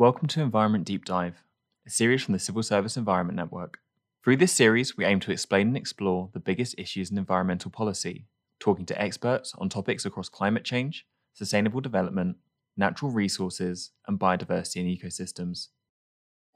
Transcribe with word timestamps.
Welcome 0.00 0.28
to 0.28 0.40
Environment 0.40 0.86
Deep 0.86 1.04
Dive, 1.04 1.44
a 1.86 1.90
series 1.90 2.22
from 2.22 2.32
the 2.32 2.38
Civil 2.38 2.62
Service 2.62 2.96
Environment 2.96 3.36
Network. 3.36 3.80
Through 4.24 4.38
this 4.38 4.50
series, 4.50 4.96
we 4.96 5.04
aim 5.04 5.20
to 5.20 5.30
explain 5.30 5.68
and 5.68 5.76
explore 5.76 6.30
the 6.32 6.40
biggest 6.40 6.74
issues 6.78 7.10
in 7.10 7.18
environmental 7.18 7.70
policy, 7.70 8.24
talking 8.58 8.86
to 8.86 8.98
experts 8.98 9.52
on 9.58 9.68
topics 9.68 10.06
across 10.06 10.30
climate 10.30 10.64
change, 10.64 11.06
sustainable 11.34 11.82
development, 11.82 12.38
natural 12.78 13.10
resources, 13.10 13.90
and 14.08 14.18
biodiversity 14.18 14.80
and 14.80 14.88
ecosystems. 14.88 15.68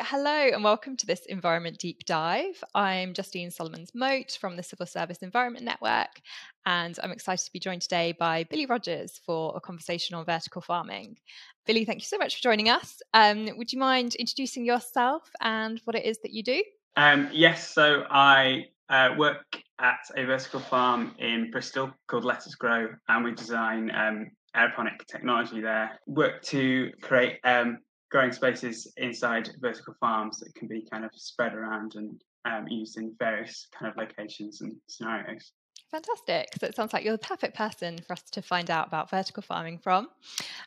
Hello 0.01 0.49
and 0.53 0.65
welcome 0.65 0.97
to 0.97 1.07
this 1.07 1.25
Environment 1.27 1.79
Deep 1.79 2.05
Dive. 2.05 2.65
I'm 2.75 3.15
Justine 3.15 3.53
Solomons 3.53 3.93
Moat 3.95 4.37
from 4.41 4.57
the 4.57 4.63
Civil 4.65 4.87
Service 4.87 5.19
Environment 5.19 5.65
Network, 5.65 6.21
and 6.67 6.99
I'm 7.01 7.13
excited 7.13 7.45
to 7.45 7.53
be 7.53 7.61
joined 7.61 7.83
today 7.83 8.11
by 8.19 8.43
Billy 8.43 8.67
Rodgers 8.67 9.21
for 9.25 9.57
a 9.57 9.61
conversation 9.61 10.17
on 10.17 10.25
vertical 10.25 10.61
farming. 10.61 11.19
Billy, 11.65 11.85
thank 11.85 12.01
you 12.01 12.07
so 12.07 12.19
much 12.19 12.35
for 12.35 12.43
joining 12.43 12.69
us. 12.69 13.01
Um, 13.15 13.49
would 13.57 13.73
you 13.73 13.79
mind 13.79 14.17
introducing 14.17 14.65
yourself 14.65 15.31
and 15.41 15.81
what 15.85 15.95
it 15.95 16.05
is 16.05 16.19
that 16.23 16.33
you 16.33 16.43
do? 16.43 16.65
Um, 16.97 17.29
yes, 17.33 17.73
so 17.73 18.03
I 18.11 18.65
uh, 18.89 19.15
work 19.17 19.45
at 19.79 20.01
a 20.17 20.25
vertical 20.25 20.59
farm 20.59 21.15
in 21.21 21.53
Bristol 21.53 21.93
called 22.09 22.25
LettUs 22.25 22.59
Grow, 22.59 22.89
and 23.09 23.25
we 23.25 23.33
design 23.33 23.93
um, 23.95 24.33
aeroponic 24.57 25.07
technology 25.07 25.61
there. 25.61 26.01
Work 26.09 26.43
to 26.47 26.91
create 27.01 27.39
um, 27.45 27.79
growing 28.15 28.31
spaces 28.31 28.93
inside 28.97 29.51
vertical 29.61 29.93
farms 29.99 30.39
that 30.39 30.55
can 30.55 30.69
be 30.69 30.87
kind 30.89 31.05
of 31.05 31.11
spread 31.17 31.53
around 31.53 31.97
and 31.97 32.23
um, 32.45 32.65
used 32.69 32.97
in 32.97 33.13
various 33.19 33.67
kind 33.77 33.91
of 33.91 33.97
locations 33.97 34.61
and 34.61 34.73
scenarios. 34.87 35.51
Fantastic. 35.91 36.51
So 36.61 36.69
it 36.69 36.77
sounds 36.77 36.93
like 36.93 37.03
you're 37.03 37.17
the 37.17 37.27
perfect 37.27 37.57
person 37.57 37.99
for 38.07 38.13
us 38.13 38.23
to 38.31 38.41
find 38.41 38.71
out 38.71 38.87
about 38.87 39.11
vertical 39.11 39.43
farming 39.43 39.81
from. 39.83 40.07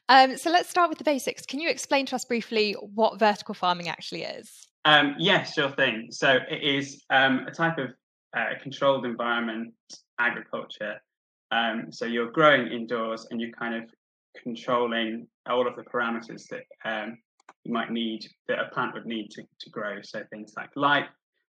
Um, 0.09 0.35
so 0.35 0.51
let's 0.51 0.69
start 0.69 0.89
with 0.89 0.97
the 0.97 1.05
basics. 1.05 1.45
Can 1.45 1.61
you 1.61 1.69
explain 1.69 2.05
to 2.07 2.15
us 2.15 2.25
briefly 2.25 2.73
what 2.73 3.17
vertical 3.17 3.55
farming 3.55 3.87
actually 3.87 4.23
is? 4.23 4.67
Um, 4.83 5.15
yes, 5.17 5.53
sure 5.53 5.71
thing. 5.71 6.07
So 6.11 6.39
it 6.51 6.61
is 6.61 7.01
um, 7.11 7.45
a 7.47 7.51
type 7.51 7.77
of 7.77 7.91
uh, 8.35 8.59
controlled 8.61 9.05
environment 9.05 9.73
agriculture. 10.19 10.95
Um, 11.51 11.93
so 11.93 12.03
you're 12.03 12.29
growing 12.29 12.67
indoors 12.67 13.25
and 13.31 13.39
you're 13.39 13.51
kind 13.51 13.73
of 13.73 13.83
controlling 14.43 15.27
all 15.49 15.65
of 15.65 15.77
the 15.77 15.83
parameters 15.83 16.43
that 16.49 16.63
um, 16.83 17.17
you 17.67 17.73
might 17.73 17.91
need 17.91 18.25
that 18.47 18.59
a 18.59 18.69
plant 18.73 18.93
would 18.93 19.05
need 19.05 19.29
to, 19.31 19.43
to 19.59 19.69
grow. 19.69 20.01
So 20.01 20.23
things 20.29 20.53
like 20.55 20.69
light, 20.75 21.07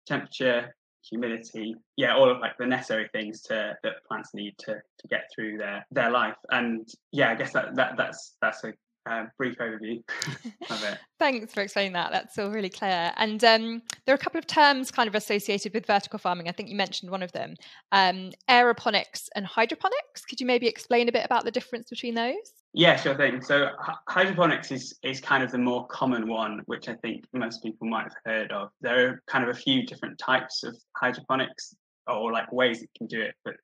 temperature, 0.05 0.75
humidity, 1.09 1.75
yeah, 1.95 2.15
all 2.15 2.29
of 2.29 2.39
like 2.39 2.57
the 2.59 2.65
necessary 2.65 3.09
things 3.13 3.41
to 3.43 3.77
that 3.81 3.93
plants 4.07 4.33
need 4.33 4.55
to 4.59 4.73
to 4.73 5.07
get 5.07 5.23
through 5.33 5.57
their 5.57 5.85
their 5.91 6.11
life. 6.11 6.35
And 6.49 6.87
yeah, 7.11 7.31
I 7.31 7.35
guess 7.35 7.53
that, 7.53 7.75
that 7.75 7.95
that's 7.97 8.35
that's 8.41 8.63
a 8.65 8.73
uh, 9.09 9.25
brief 9.37 9.57
overview 9.57 10.03
of 10.69 10.83
it. 10.83 10.97
Thanks 11.19 11.53
for 11.53 11.61
explaining 11.61 11.93
that. 11.93 12.11
That's 12.11 12.37
all 12.37 12.49
really 12.49 12.69
clear. 12.69 13.11
And 13.17 13.43
um, 13.43 13.81
there 14.05 14.13
are 14.13 14.15
a 14.15 14.21
couple 14.21 14.39
of 14.39 14.47
terms 14.47 14.91
kind 14.91 15.07
of 15.07 15.15
associated 15.15 15.73
with 15.73 15.85
vertical 15.85 16.19
farming. 16.19 16.47
I 16.47 16.51
think 16.51 16.69
you 16.69 16.75
mentioned 16.75 17.11
one 17.11 17.23
of 17.23 17.31
them 17.31 17.55
um, 17.91 18.31
aeroponics 18.49 19.27
and 19.35 19.45
hydroponics. 19.45 20.25
Could 20.25 20.39
you 20.39 20.45
maybe 20.45 20.67
explain 20.67 21.09
a 21.09 21.11
bit 21.11 21.25
about 21.25 21.45
the 21.45 21.51
difference 21.51 21.89
between 21.89 22.15
those? 22.15 22.53
Yeah, 22.73 22.95
sure 22.95 23.15
thing. 23.15 23.41
So 23.41 23.69
hydroponics 24.07 24.71
is 24.71 24.97
is 25.03 25.19
kind 25.19 25.43
of 25.43 25.51
the 25.51 25.57
more 25.57 25.85
common 25.87 26.27
one, 26.27 26.61
which 26.67 26.87
I 26.87 26.93
think 26.95 27.25
most 27.33 27.61
people 27.61 27.87
might 27.87 28.03
have 28.03 28.15
heard 28.25 28.51
of. 28.51 28.69
There 28.79 29.07
are 29.07 29.23
kind 29.27 29.43
of 29.43 29.49
a 29.49 29.59
few 29.59 29.85
different 29.85 30.17
types 30.17 30.63
of 30.63 30.77
hydroponics 30.95 31.75
or 32.07 32.31
like 32.31 32.51
ways 32.53 32.81
you 32.81 32.87
can 32.97 33.07
do 33.07 33.21
it, 33.21 33.35
but 33.43 33.55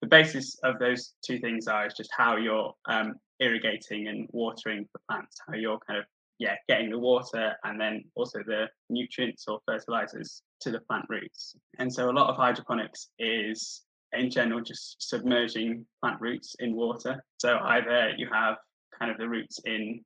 the 0.00 0.06
basis 0.08 0.58
of 0.62 0.78
those 0.78 1.14
two 1.24 1.38
things 1.38 1.66
are 1.66 1.86
is 1.86 1.94
just 1.94 2.10
how 2.16 2.36
you're 2.36 2.72
um, 2.86 3.14
irrigating 3.40 4.08
and 4.08 4.28
watering 4.32 4.86
the 4.92 5.00
plants, 5.08 5.38
how 5.46 5.54
you're 5.54 5.78
kind 5.86 5.98
of 5.98 6.04
yeah 6.38 6.54
getting 6.68 6.90
the 6.90 6.98
water 6.98 7.54
and 7.64 7.80
then 7.80 8.04
also 8.14 8.40
the 8.46 8.66
nutrients 8.90 9.46
or 9.48 9.58
fertilizers 9.66 10.42
to 10.60 10.70
the 10.70 10.80
plant 10.80 11.06
roots. 11.08 11.56
And 11.78 11.92
so 11.92 12.10
a 12.10 12.12
lot 12.12 12.28
of 12.28 12.36
hydroponics 12.36 13.08
is 13.18 13.82
in 14.12 14.30
general 14.30 14.60
just 14.60 14.96
submerging 15.00 15.84
plant 16.02 16.20
roots 16.20 16.56
in 16.60 16.74
water. 16.74 17.22
So 17.38 17.58
either 17.62 18.12
you 18.16 18.28
have 18.32 18.56
kind 18.98 19.10
of 19.10 19.18
the 19.18 19.28
roots 19.28 19.60
in 19.64 20.00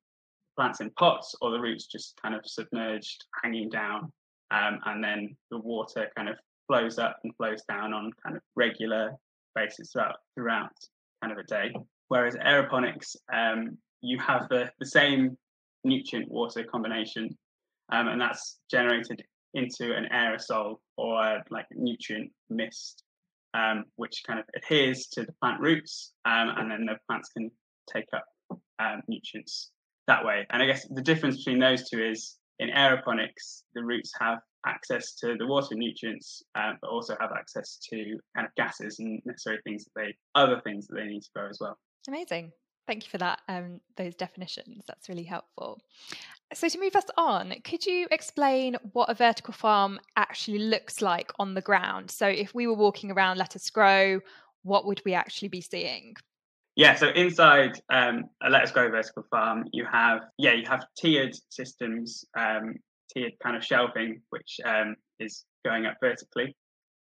plants 0.56 0.80
in 0.80 0.90
pots 0.90 1.34
or 1.40 1.50
the 1.50 1.60
roots 1.60 1.86
just 1.86 2.18
kind 2.20 2.34
of 2.34 2.42
submerged, 2.44 3.24
hanging 3.42 3.68
down, 3.68 4.12
um, 4.50 4.80
and 4.86 5.02
then 5.02 5.36
the 5.50 5.58
water 5.58 6.08
kind 6.16 6.28
of 6.28 6.36
flows 6.66 6.98
up 6.98 7.18
and 7.24 7.34
flows 7.36 7.62
down 7.68 7.92
on 7.92 8.10
kind 8.22 8.36
of 8.36 8.42
regular 8.56 9.12
basis 9.54 9.92
throughout 9.92 10.16
throughout 10.34 10.72
kind 11.22 11.32
of 11.32 11.38
a 11.38 11.44
day. 11.44 11.72
Whereas 12.10 12.34
aeroponics, 12.36 13.16
um, 13.32 13.78
you 14.02 14.18
have 14.18 14.48
the, 14.50 14.70
the 14.78 14.86
same 14.86 15.38
nutrient 15.84 16.30
water 16.30 16.64
combination, 16.64 17.30
um, 17.90 18.08
and 18.08 18.20
that's 18.20 18.58
generated 18.70 19.22
into 19.54 19.94
an 19.94 20.06
aerosol 20.12 20.76
or 20.96 21.42
like 21.50 21.66
nutrient 21.74 22.30
mist 22.50 23.02
um, 23.54 23.84
which 23.96 24.22
kind 24.26 24.38
of 24.38 24.46
adheres 24.56 25.06
to 25.12 25.24
the 25.24 25.32
plant 25.40 25.60
roots, 25.60 26.12
um, 26.24 26.50
and 26.56 26.70
then 26.70 26.86
the 26.86 26.96
plants 27.08 27.30
can 27.30 27.50
take 27.92 28.06
up 28.14 28.24
um, 28.78 29.02
nutrients 29.08 29.70
that 30.06 30.24
way. 30.24 30.46
And 30.50 30.62
I 30.62 30.66
guess 30.66 30.86
the 30.88 31.02
difference 31.02 31.38
between 31.38 31.58
those 31.58 31.88
two 31.88 32.02
is 32.02 32.36
in 32.58 32.68
aeroponics, 32.70 33.62
the 33.74 33.84
roots 33.84 34.12
have 34.20 34.38
access 34.66 35.14
to 35.16 35.36
the 35.38 35.46
water 35.46 35.74
nutrients, 35.74 36.42
uh, 36.54 36.72
but 36.80 36.90
also 36.90 37.16
have 37.20 37.32
access 37.36 37.78
to 37.90 38.18
kind 38.36 38.46
of 38.46 38.54
gases 38.56 38.98
and 38.98 39.20
necessary 39.24 39.58
things 39.64 39.84
that 39.84 39.92
they, 39.96 40.14
other 40.34 40.60
things 40.60 40.86
that 40.86 40.96
they 40.96 41.06
need 41.06 41.22
to 41.22 41.30
grow 41.34 41.48
as 41.48 41.58
well. 41.60 41.78
Amazing. 42.08 42.52
Thank 42.86 43.04
you 43.04 43.10
for 43.10 43.18
that. 43.18 43.40
Um, 43.48 43.80
those 43.96 44.14
definitions. 44.14 44.84
That's 44.86 45.08
really 45.08 45.24
helpful. 45.24 45.80
So, 46.54 46.68
to 46.68 46.80
move 46.80 46.96
us 46.96 47.04
on, 47.16 47.54
could 47.62 47.86
you 47.86 48.08
explain 48.10 48.76
what 48.92 49.08
a 49.08 49.14
vertical 49.14 49.54
farm 49.54 50.00
actually 50.16 50.58
looks 50.58 51.00
like 51.00 51.30
on 51.38 51.54
the 51.54 51.60
ground? 51.60 52.10
So, 52.10 52.26
if 52.26 52.52
we 52.54 52.66
were 52.66 52.74
walking 52.74 53.12
around 53.12 53.38
LettUs 53.38 53.72
Grow, 53.72 54.20
what 54.62 54.86
would 54.86 55.00
we 55.04 55.14
actually 55.14 55.48
be 55.48 55.60
seeing? 55.60 56.14
Yeah, 56.76 56.94
so 56.94 57.08
inside 57.08 57.80
um, 57.90 58.24
a 58.42 58.48
LettUs 58.48 58.72
Grow 58.72 58.90
vertical 58.90 59.24
farm, 59.30 59.64
you 59.72 59.84
have 59.90 60.22
yeah 60.38 60.54
you 60.54 60.66
have 60.66 60.84
tiered 60.98 61.36
systems, 61.50 62.24
um, 62.36 62.74
tiered 63.12 63.32
kind 63.42 63.56
of 63.56 63.64
shelving, 63.64 64.20
which 64.30 64.58
um, 64.64 64.96
is 65.18 65.44
going 65.64 65.86
up 65.86 65.98
vertically, 66.00 66.56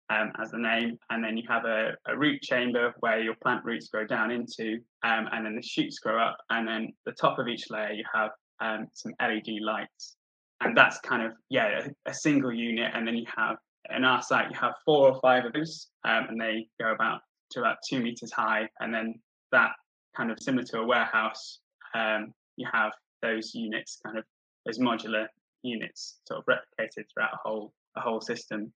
um, 0.10 0.32
as 0.42 0.52
the 0.52 0.58
name, 0.58 0.98
and 1.10 1.24
then 1.24 1.38
you 1.38 1.44
have 1.50 1.66
a, 1.66 1.92
a, 2.08 2.18
root 2.18 2.42
chamber 2.42 2.94
where 3.00 3.20
your 3.20 3.36
plant 3.44 3.66
roots 3.66 3.90
grow 3.90 4.06
down 4.06 4.32
into, 4.32 4.80
um, 5.04 5.28
and 5.32 5.46
then 5.46 5.56
the 5.56 5.62
shoots 5.62 6.00
grow 6.00 6.18
up, 6.18 6.38
and 6.50 6.68
then 6.68 6.94
the 7.06 7.12
top 7.12 7.40
of 7.40 7.48
each 7.48 7.70
layer 7.70 7.92
you 7.92 8.06
have 8.14 8.32
um, 8.62 8.88
some 8.94 9.14
LED 9.22 9.62
lights, 9.62 10.16
and 10.62 10.76
that's 10.78 11.00
kind 11.00 11.24
of 11.24 11.34
yeah 11.50 11.82
a, 12.06 12.10
a, 12.10 12.14
single 12.14 12.54
unit, 12.54 12.92
and 12.94 13.06
then 13.06 13.16
you 13.16 13.26
have 13.36 13.58
in 13.96 14.06
our 14.06 14.22
site 14.22 14.50
you 14.50 14.58
have 14.60 14.74
four 14.86 15.10
or 15.10 15.20
five 15.22 15.46
of 15.46 15.54
those, 15.54 15.90
um, 16.06 16.28
and 16.30 16.40
they 16.40 16.68
go 16.80 16.94
about 16.94 17.20
to 17.52 17.60
about 17.60 17.78
two 17.88 18.00
meters 18.00 18.32
high, 18.32 18.68
and 18.80 18.94
then 18.94 19.14
that 19.52 19.72
kind 20.16 20.32
of 20.32 20.38
similar 20.40 20.64
to 20.64 20.80
a 20.80 20.86
warehouse, 20.86 21.60
um, 21.96 22.34
you 22.56 22.68
have 22.72 22.92
those 23.22 23.54
units 23.54 24.00
kind 24.06 24.18
of 24.18 24.24
those 24.66 24.80
modular 24.80 25.26
units 25.64 26.20
sort 26.28 26.40
of 26.40 26.46
replicated 26.46 27.04
throughout 27.14 27.34
a 27.34 27.38
whole 27.44 27.74
a 27.98 28.02
whole 28.02 28.22
system. 28.22 28.72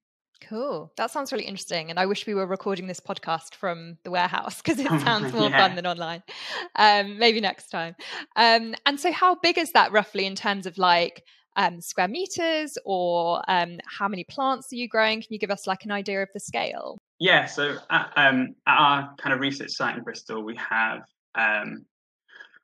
Cool. 0.48 0.92
That 0.98 1.12
sounds 1.12 1.32
really 1.32 1.46
interesting. 1.46 1.90
And 1.90 2.00
I 2.00 2.06
wish 2.06 2.26
we 2.26 2.34
were 2.34 2.46
recording 2.46 2.88
this 2.88 3.00
podcast 3.00 3.56
from 3.56 3.98
the 4.04 4.12
warehouse 4.12 4.62
because 4.62 4.80
it 4.80 4.88
sounds 5.02 5.34
more 5.34 5.50
yeah. 5.50 5.58
fun 5.58 5.76
than 5.76 5.86
online. 5.86 6.24
Um, 6.76 7.18
maybe 7.18 7.40
next 7.42 7.70
time. 7.70 7.96
Um, 8.36 8.76
and 8.86 9.00
so, 9.00 9.12
how 9.12 9.36
big 9.36 9.58
is 9.58 9.72
that 9.74 9.92
roughly 9.92 10.26
in 10.26 10.36
terms 10.36 10.66
of 10.66 10.78
like 10.78 11.24
um, 11.56 11.82
square 11.82 12.08
meters 12.08 12.78
or 12.86 13.42
um, 13.48 13.80
how 13.86 14.08
many 14.08 14.24
plants 14.24 14.72
are 14.72 14.78
you 14.78 14.88
growing? 14.88 15.22
Can 15.22 15.28
you 15.32 15.40
give 15.40 15.52
us 15.52 15.68
like 15.68 15.86
an 15.86 15.92
idea 15.92 16.22
of 16.22 16.30
the 16.34 16.40
scale? 16.40 16.98
Yeah. 17.20 17.46
So, 17.46 17.78
at, 17.90 18.12
um, 18.16 18.56
at 18.68 18.78
our 18.78 19.16
kind 19.18 19.34
of 19.34 19.40
research 19.40 19.72
site 19.72 19.98
in 19.98 20.04
Bristol, 20.04 20.44
we 20.44 20.56
have 20.58 21.02
um, 21.36 21.86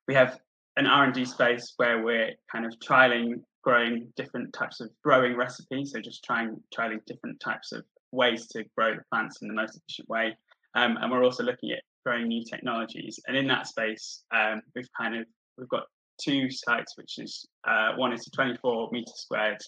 we 0.08 0.14
have 0.14 0.40
an 0.78 0.88
R 0.88 1.06
and 1.06 1.14
D 1.14 1.26
space 1.26 1.74
where 1.78 2.04
we're 2.04 2.32
kind 2.52 2.66
of 2.66 2.74
trialing 2.80 3.42
growing 3.68 4.08
different 4.16 4.54
types 4.54 4.80
of 4.80 4.90
growing 5.04 5.36
recipes. 5.36 5.92
So 5.92 6.00
just 6.00 6.24
trying 6.24 6.56
trialing 6.74 7.06
different 7.06 7.38
types 7.42 7.74
of 7.74 7.84
ways 8.14 8.48
to 8.48 8.64
grow 8.78 8.96
the 8.96 9.02
plants 9.12 9.42
in 9.42 9.50
the 9.50 9.54
most 9.54 9.76
efficient 9.76 10.08
way. 10.08 10.38
Um, 10.74 10.96
and 11.02 11.12
we're 11.12 11.26
also 11.26 11.44
looking 11.44 11.72
at 11.72 11.84
growing 12.06 12.30
new 12.30 12.46
technologies. 12.46 13.20
And 13.28 13.36
in 13.36 13.46
that 13.48 13.68
space, 13.68 14.24
um, 14.34 14.62
we've 14.74 14.88
kind 14.98 15.18
of 15.18 15.26
we've 15.58 15.68
got 15.68 15.84
two 16.18 16.50
sites, 16.50 16.94
which 16.98 17.20
is 17.20 17.46
uh, 17.68 17.92
one 17.98 18.14
is 18.14 18.26
a 18.26 18.32
24 18.32 18.88
meter 18.94 19.12
squared 19.14 19.60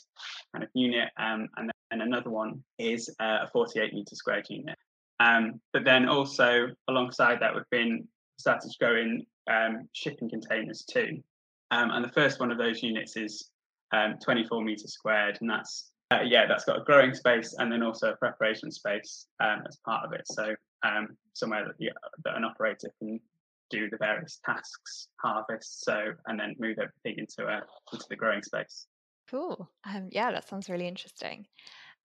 kind 0.53 0.63
of 0.63 0.69
unit, 0.73 1.09
um, 1.19 1.49
and 1.57 1.69
then 1.91 1.99
another 1.99 2.29
one 2.29 2.63
is 2.77 3.09
uh, 3.19 3.39
a 3.43 3.49
48 3.51 3.93
meter 3.93 4.15
squared 4.15 4.45
unit. 4.49 4.77
Um, 5.19 5.59
but 5.73 5.83
then 5.83 6.07
also 6.07 6.67
alongside 6.87 7.41
that, 7.41 7.53
we've 7.53 7.69
been 7.69 8.07
started 8.37 8.71
to 8.71 8.77
grow 8.79 8.95
in 8.95 9.25
um, 9.51 9.89
shipping 9.91 10.29
containers 10.29 10.85
too. 10.89 11.21
Um, 11.71 11.91
and 11.91 12.05
the 12.05 12.13
first 12.13 12.39
one 12.39 12.49
of 12.49 12.57
those 12.57 12.81
units 12.81 13.17
is 13.17 13.49
um, 13.91 14.15
24 14.23 14.63
meters 14.63 14.93
squared, 14.93 15.37
and 15.41 15.49
that's 15.49 15.91
uh, 16.11 16.21
yeah, 16.25 16.47
that's 16.47 16.65
got 16.65 16.79
a 16.79 16.83
growing 16.83 17.13
space 17.13 17.55
and 17.59 17.71
then 17.71 17.83
also 17.83 18.11
a 18.11 18.15
preparation 18.15 18.71
space 18.71 19.27
um, 19.39 19.61
as 19.67 19.77
part 19.85 20.05
of 20.05 20.13
it. 20.13 20.23
So 20.25 20.55
um, 20.83 21.09
somewhere 21.33 21.65
that, 21.65 21.93
that 22.25 22.35
an 22.35 22.43
operator 22.43 22.89
can 22.97 23.19
do 23.69 23.89
the 23.89 23.97
various 23.97 24.39
tasks, 24.43 25.09
harvest, 25.21 25.83
so 25.83 26.13
and 26.25 26.39
then 26.39 26.55
move 26.57 26.77
everything 26.79 27.23
into 27.23 27.47
a 27.47 27.61
into 27.93 28.05
the 28.09 28.15
growing 28.15 28.41
space. 28.41 28.87
Cool. 29.29 29.69
Um, 29.85 30.09
yeah, 30.11 30.31
that 30.31 30.47
sounds 30.47 30.69
really 30.69 30.87
interesting. 30.87 31.45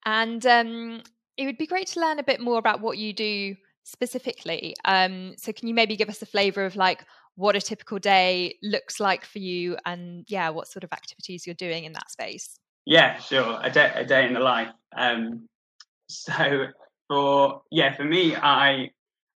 And 0.05 0.45
um, 0.45 1.01
it 1.37 1.45
would 1.45 1.57
be 1.57 1.65
great 1.65 1.87
to 1.87 1.99
learn 1.99 2.19
a 2.19 2.23
bit 2.23 2.39
more 2.39 2.59
about 2.59 2.81
what 2.81 2.99
you 2.99 3.13
do 3.13 3.55
specifically. 3.83 4.75
Um, 4.85 5.33
so, 5.37 5.51
can 5.51 5.67
you 5.67 5.73
maybe 5.73 5.95
give 5.95 6.09
us 6.09 6.21
a 6.21 6.27
flavour 6.27 6.65
of 6.65 6.75
like 6.75 7.05
what 7.35 7.55
a 7.55 7.61
typical 7.61 7.99
day 7.99 8.57
looks 8.63 8.99
like 8.99 9.25
for 9.25 9.39
you, 9.39 9.77
and 9.85 10.25
yeah, 10.27 10.49
what 10.49 10.67
sort 10.67 10.83
of 10.83 10.91
activities 10.93 11.45
you're 11.45 11.55
doing 11.55 11.83
in 11.83 11.93
that 11.93 12.09
space? 12.09 12.59
Yeah, 12.85 13.17
sure. 13.19 13.59
A 13.61 13.69
day, 13.69 13.91
a 13.95 14.05
day 14.05 14.25
in 14.27 14.33
the 14.33 14.39
life. 14.39 14.69
Um, 14.95 15.47
so, 16.09 16.67
for 17.07 17.61
yeah, 17.71 17.95
for 17.95 18.03
me, 18.03 18.35
I 18.35 18.89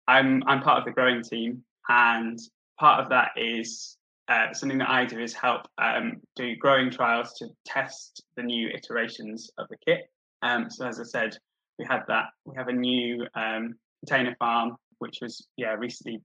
I'm 0.08 0.44
I'm 0.48 0.62
part 0.62 0.80
of 0.80 0.86
the 0.86 0.92
growing 0.92 1.24
team, 1.24 1.64
and 1.88 2.40
part 2.80 3.02
of 3.02 3.10
that 3.10 3.32
is 3.36 3.98
uh, 4.28 4.54
something 4.54 4.78
that 4.78 4.90
I 4.90 5.06
do 5.06 5.20
is 5.20 5.34
help 5.34 5.68
um, 5.78 6.22
do 6.36 6.56
growing 6.56 6.92
trials 6.92 7.34
to 7.40 7.48
test 7.66 8.24
the 8.36 8.44
new 8.44 8.70
iterations 8.70 9.50
of 9.58 9.68
the 9.70 9.78
kit. 9.86 10.10
Um, 10.42 10.70
so 10.70 10.88
as 10.88 11.00
I 11.00 11.04
said, 11.04 11.38
we 11.78 11.86
had 11.86 12.04
that. 12.08 12.26
We 12.46 12.56
have 12.56 12.68
a 12.68 12.74
new 12.74 13.26
um, 13.36 13.76
container 14.06 14.36
farm 14.40 14.78
which 15.00 15.20
was 15.22 15.48
yeah 15.58 15.74
recently 15.74 16.22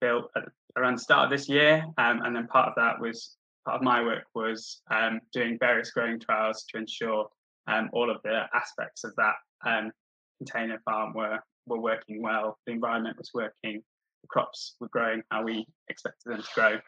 built 0.00 0.30
around 0.76 0.96
the 0.96 1.02
start 1.02 1.24
of 1.24 1.30
this 1.30 1.48
year, 1.48 1.84
um, 1.98 2.22
and 2.22 2.34
then 2.34 2.46
part 2.46 2.68
of 2.68 2.74
that 2.76 3.00
was 3.00 3.36
part 3.64 3.76
of 3.76 3.82
my 3.82 4.02
work 4.02 4.24
was 4.34 4.80
um, 4.90 5.20
doing 5.32 5.58
various 5.58 5.90
growing 5.90 6.18
trials 6.18 6.64
to 6.70 6.78
ensure 6.78 7.28
um, 7.66 7.90
all 7.92 8.10
of 8.10 8.18
the 8.24 8.44
aspects 8.54 9.04
of 9.04 9.12
that 9.16 9.34
container 10.38 10.80
farm 10.84 11.12
were 11.14 11.38
were 11.66 11.80
working 11.80 12.22
well. 12.22 12.58
The 12.66 12.72
environment 12.72 13.18
was 13.18 13.30
working. 13.34 13.82
The 14.22 14.28
crops 14.28 14.76
were 14.80 14.88
growing 14.88 15.22
how 15.30 15.44
we 15.44 15.66
expected 15.88 16.32
them 16.32 16.42
to 16.42 16.48
grow 16.54 16.78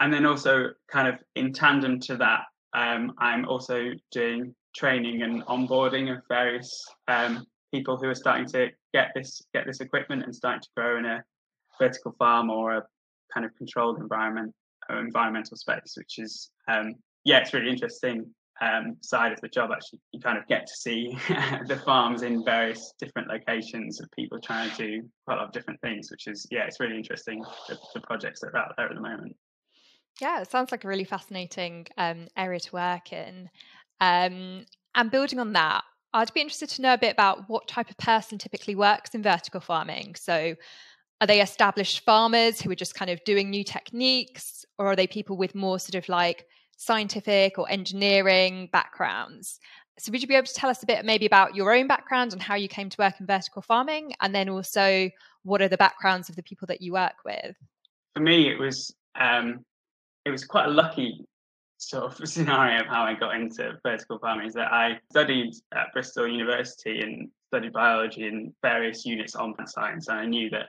and 0.00 0.12
then 0.12 0.26
also 0.26 0.70
kind 0.90 1.06
of 1.06 1.16
in 1.36 1.52
tandem 1.52 2.00
to 2.00 2.16
that, 2.16 2.44
um, 2.72 3.12
I'm 3.18 3.46
also 3.46 3.90
doing 4.10 4.54
training 4.74 5.22
and 5.22 5.44
onboarding 5.44 6.10
of 6.10 6.22
various 6.28 6.84
um, 7.06 7.46
people 7.72 7.96
who 7.96 8.08
are 8.08 8.14
starting 8.14 8.46
to 8.46 8.68
get 8.92 9.10
this 9.14 9.42
get 9.52 9.66
this 9.66 9.80
equipment 9.80 10.24
and 10.24 10.34
starting 10.34 10.62
to 10.62 10.68
grow 10.76 10.98
in 10.98 11.04
a 11.04 11.22
vertical 11.80 12.14
farm 12.18 12.50
or 12.50 12.76
a 12.76 12.82
kind 13.32 13.44
of 13.44 13.54
controlled 13.56 13.98
environment 13.98 14.54
or 14.88 14.98
environmental 14.98 15.56
space, 15.56 15.94
which 15.96 16.18
is 16.18 16.50
um, 16.68 16.94
yeah, 17.24 17.38
it's 17.38 17.52
really 17.52 17.70
interesting 17.70 18.26
um, 18.60 18.96
side 19.00 19.32
of 19.32 19.40
the 19.40 19.48
job. 19.48 19.70
Actually, 19.72 20.00
you 20.12 20.20
kind 20.20 20.38
of 20.38 20.46
get 20.46 20.66
to 20.66 20.74
see 20.74 21.16
the 21.66 21.80
farms 21.84 22.22
in 22.22 22.44
various 22.44 22.92
different 22.98 23.28
locations 23.28 24.00
of 24.00 24.08
people 24.12 24.38
trying 24.40 24.70
to 24.70 24.76
do 24.76 25.08
quite 25.24 25.36
a 25.36 25.38
lot 25.38 25.46
of 25.46 25.52
different 25.52 25.80
things, 25.80 26.10
which 26.10 26.26
is 26.26 26.46
yeah, 26.50 26.64
it's 26.66 26.80
really 26.80 26.96
interesting 26.96 27.42
the, 27.68 27.78
the 27.94 28.00
projects 28.00 28.40
that 28.40 28.48
are 28.48 28.58
out 28.58 28.74
there 28.76 28.88
at 28.88 28.94
the 28.94 29.00
moment. 29.00 29.34
Yeah, 30.20 30.40
it 30.40 30.50
sounds 30.50 30.70
like 30.70 30.84
a 30.84 30.88
really 30.88 31.04
fascinating 31.04 31.86
um, 31.96 32.28
area 32.36 32.60
to 32.60 32.72
work 32.72 33.12
in. 33.12 33.48
Um, 34.00 34.66
and 34.94 35.10
building 35.10 35.38
on 35.38 35.52
that, 35.54 35.84
I'd 36.12 36.34
be 36.34 36.40
interested 36.40 36.68
to 36.70 36.82
know 36.82 36.94
a 36.94 36.98
bit 36.98 37.12
about 37.12 37.48
what 37.48 37.68
type 37.68 37.90
of 37.90 37.96
person 37.96 38.36
typically 38.36 38.74
works 38.74 39.14
in 39.14 39.22
vertical 39.22 39.60
farming. 39.60 40.16
So, 40.16 40.56
are 41.20 41.26
they 41.26 41.40
established 41.40 42.00
farmers 42.00 42.60
who 42.60 42.70
are 42.70 42.76
just 42.76 42.94
kind 42.94 43.10
of 43.10 43.22
doing 43.24 43.50
new 43.50 43.64
techniques, 43.64 44.64
or 44.78 44.86
are 44.86 44.96
they 44.96 45.06
people 45.06 45.36
with 45.36 45.54
more 45.54 45.78
sort 45.78 45.94
of 45.96 46.08
like 46.08 46.46
scientific 46.76 47.58
or 47.58 47.70
engineering 47.70 48.68
backgrounds? 48.72 49.60
So, 49.98 50.10
would 50.10 50.22
you 50.22 50.28
be 50.28 50.34
able 50.34 50.46
to 50.46 50.54
tell 50.54 50.70
us 50.70 50.82
a 50.82 50.86
bit 50.86 51.04
maybe 51.04 51.26
about 51.26 51.54
your 51.54 51.74
own 51.74 51.86
background 51.86 52.32
and 52.32 52.40
how 52.40 52.54
you 52.54 52.68
came 52.68 52.88
to 52.88 52.96
work 52.98 53.20
in 53.20 53.26
vertical 53.26 53.60
farming? 53.60 54.14
And 54.20 54.34
then 54.34 54.48
also, 54.48 55.10
what 55.42 55.60
are 55.60 55.68
the 55.68 55.76
backgrounds 55.76 56.30
of 56.30 56.36
the 56.36 56.42
people 56.42 56.66
that 56.68 56.80
you 56.80 56.92
work 56.92 57.16
with? 57.24 57.54
For 58.14 58.20
me, 58.20 58.50
it 58.50 58.58
was 58.58 58.94
um, 59.20 59.64
it 60.24 60.30
was 60.30 60.44
quite 60.44 60.66
a 60.66 60.70
lucky 60.70 61.26
sort 61.76 62.18
of 62.18 62.28
scenario 62.28 62.80
of 62.80 62.86
how 62.86 63.02
I 63.02 63.14
got 63.14 63.34
into 63.34 63.78
vertical 63.82 64.18
farming 64.18 64.46
is 64.46 64.54
that 64.54 64.72
I 64.72 64.98
studied 65.10 65.52
at 65.74 65.92
Bristol 65.92 66.28
University 66.28 67.00
and 67.00 67.28
studied 67.48 67.72
biology 67.72 68.26
in 68.26 68.54
various 68.62 69.04
units 69.04 69.34
on 69.34 69.54
plant 69.54 69.70
science. 69.70 70.08
And 70.08 70.18
I 70.18 70.26
knew 70.26 70.48
that 70.50 70.68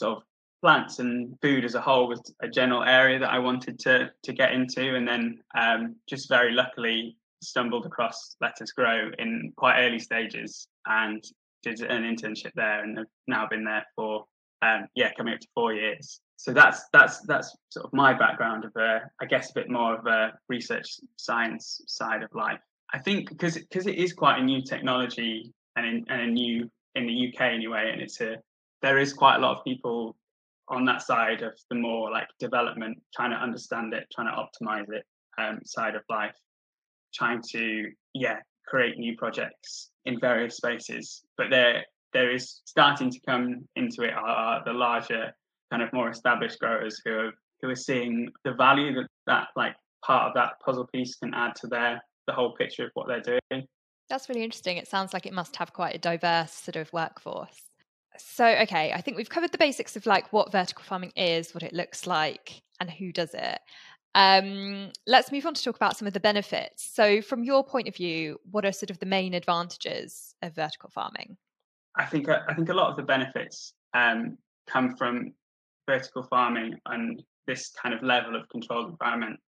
sort 0.00 0.18
of 0.18 0.22
plants 0.62 0.98
and 0.98 1.34
food 1.40 1.64
as 1.64 1.74
a 1.74 1.80
whole 1.80 2.08
was 2.08 2.20
a 2.42 2.48
general 2.48 2.82
area 2.82 3.18
that 3.18 3.30
I 3.30 3.38
wanted 3.38 3.78
to 3.80 4.10
to 4.24 4.32
get 4.32 4.52
into. 4.52 4.96
And 4.96 5.06
then 5.06 5.40
um, 5.56 5.96
just 6.08 6.28
very 6.28 6.52
luckily 6.52 7.16
stumbled 7.42 7.86
across 7.86 8.36
LettUs 8.42 8.74
Grow 8.74 9.10
in 9.18 9.52
quite 9.56 9.80
early 9.80 9.98
stages 9.98 10.66
and 10.86 11.22
did 11.62 11.80
an 11.80 12.02
internship 12.02 12.52
there 12.54 12.82
and 12.82 12.98
have 12.98 13.06
now 13.26 13.46
been 13.48 13.64
there 13.64 13.86
for 13.96 14.24
um, 14.62 14.86
yeah 14.94 15.10
coming 15.16 15.34
up 15.34 15.40
to 15.40 15.48
four 15.54 15.72
years 15.72 16.20
so 16.40 16.54
that's 16.54 16.86
that's 16.90 17.20
that's 17.26 17.54
sort 17.68 17.84
of 17.84 17.92
my 17.92 18.14
background 18.14 18.64
of 18.64 18.72
a, 18.74 19.02
I 19.20 19.26
guess 19.26 19.50
a 19.50 19.54
bit 19.54 19.68
more 19.68 19.94
of 19.94 20.06
a 20.06 20.32
research 20.48 20.86
science 21.16 21.82
side 21.86 22.22
of 22.22 22.30
life. 22.34 22.60
I 22.94 22.98
think 22.98 23.28
because 23.28 23.58
because 23.58 23.86
it 23.86 23.96
is 23.96 24.14
quite 24.14 24.38
a 24.38 24.42
new 24.42 24.62
technology 24.62 25.52
and 25.76 25.84
in, 25.84 26.06
and 26.08 26.22
a 26.22 26.26
new 26.26 26.70
in 26.94 27.06
the 27.06 27.28
UK 27.28 27.42
anyway, 27.42 27.90
and 27.92 28.00
it's 28.00 28.22
a 28.22 28.36
there 28.82 28.98
is 28.98 29.12
quite 29.12 29.36
a 29.36 29.38
lot 29.38 29.58
of 29.58 29.64
people 29.64 30.16
on 30.68 30.84
that 30.84 31.02
side 31.02 31.42
of 31.42 31.52
the 31.68 31.76
more 31.76 32.10
like 32.10 32.28
development, 32.38 32.98
trying 33.14 33.30
to 33.30 33.36
understand 33.36 33.92
it, 33.92 34.06
trying 34.12 34.28
to 34.28 34.40
optimize 34.40 34.90
it 34.90 35.04
um, 35.38 35.60
side 35.64 35.94
of 35.94 36.02
life, 36.08 36.36
trying 37.12 37.42
to 37.50 37.90
yeah 38.14 38.36
create 38.66 38.98
new 38.98 39.16
projects 39.16 39.90
in 40.04 40.20
various 40.20 40.56
spaces. 40.56 41.22
But 41.36 41.50
there 41.50 41.84
there 42.12 42.30
is 42.30 42.60
starting 42.64 43.10
to 43.10 43.20
come 43.26 43.68
into 43.76 44.02
it 44.02 44.14
are 44.14 44.62
the 44.64 44.72
larger 44.72 45.32
kind 45.70 45.82
of 45.82 45.92
more 45.92 46.10
established 46.10 46.58
growers 46.58 47.00
who 47.04 47.12
are 47.12 47.32
who 47.60 47.68
are 47.68 47.76
seeing 47.76 48.30
the 48.44 48.52
value 48.52 48.94
that 48.94 49.08
that 49.26 49.48
like 49.56 49.74
part 50.04 50.28
of 50.28 50.34
that 50.34 50.52
puzzle 50.64 50.86
piece 50.86 51.16
can 51.16 51.34
add 51.34 51.54
to 51.56 51.66
their 51.66 52.02
the 52.26 52.32
whole 52.32 52.54
picture 52.54 52.84
of 52.84 52.90
what 52.94 53.08
they're 53.08 53.38
doing. 53.50 53.66
That's 54.08 54.28
really 54.28 54.42
interesting. 54.42 54.76
It 54.76 54.88
sounds 54.88 55.12
like 55.12 55.26
it 55.26 55.32
must 55.32 55.56
have 55.56 55.72
quite 55.72 55.94
a 55.94 55.98
diverse 55.98 56.52
sort 56.52 56.76
of 56.76 56.92
workforce. 56.92 57.69
So, 58.20 58.46
okay, 58.46 58.92
I 58.92 59.00
think 59.00 59.16
we've 59.16 59.28
covered 59.28 59.52
the 59.52 59.58
basics 59.58 59.96
of 59.96 60.06
like 60.06 60.32
what 60.32 60.52
vertical 60.52 60.84
farming 60.84 61.12
is, 61.16 61.54
what 61.54 61.62
it 61.62 61.72
looks 61.72 62.06
like, 62.06 62.62
and 62.80 62.90
who 62.90 63.12
does 63.12 63.34
it. 63.34 63.58
Um, 64.14 64.90
let's 65.06 65.30
move 65.30 65.46
on 65.46 65.54
to 65.54 65.62
talk 65.62 65.76
about 65.76 65.96
some 65.96 66.08
of 66.08 66.14
the 66.14 66.20
benefits. 66.20 66.88
So, 66.92 67.22
from 67.22 67.44
your 67.44 67.64
point 67.64 67.88
of 67.88 67.94
view, 67.94 68.38
what 68.50 68.64
are 68.64 68.72
sort 68.72 68.90
of 68.90 68.98
the 68.98 69.06
main 69.06 69.34
advantages 69.34 70.34
of 70.42 70.54
vertical 70.54 70.90
farming? 70.90 71.36
I 71.96 72.06
think 72.06 72.28
uh, 72.28 72.40
I 72.48 72.54
think 72.54 72.68
a 72.68 72.74
lot 72.74 72.90
of 72.90 72.96
the 72.96 73.02
benefits 73.02 73.74
um, 73.94 74.36
come 74.68 74.96
from 74.96 75.32
vertical 75.88 76.22
farming 76.24 76.74
and 76.86 77.22
this 77.46 77.70
kind 77.70 77.94
of 77.94 78.02
level 78.02 78.36
of 78.36 78.48
controlled 78.48 78.90
environment 78.90 79.40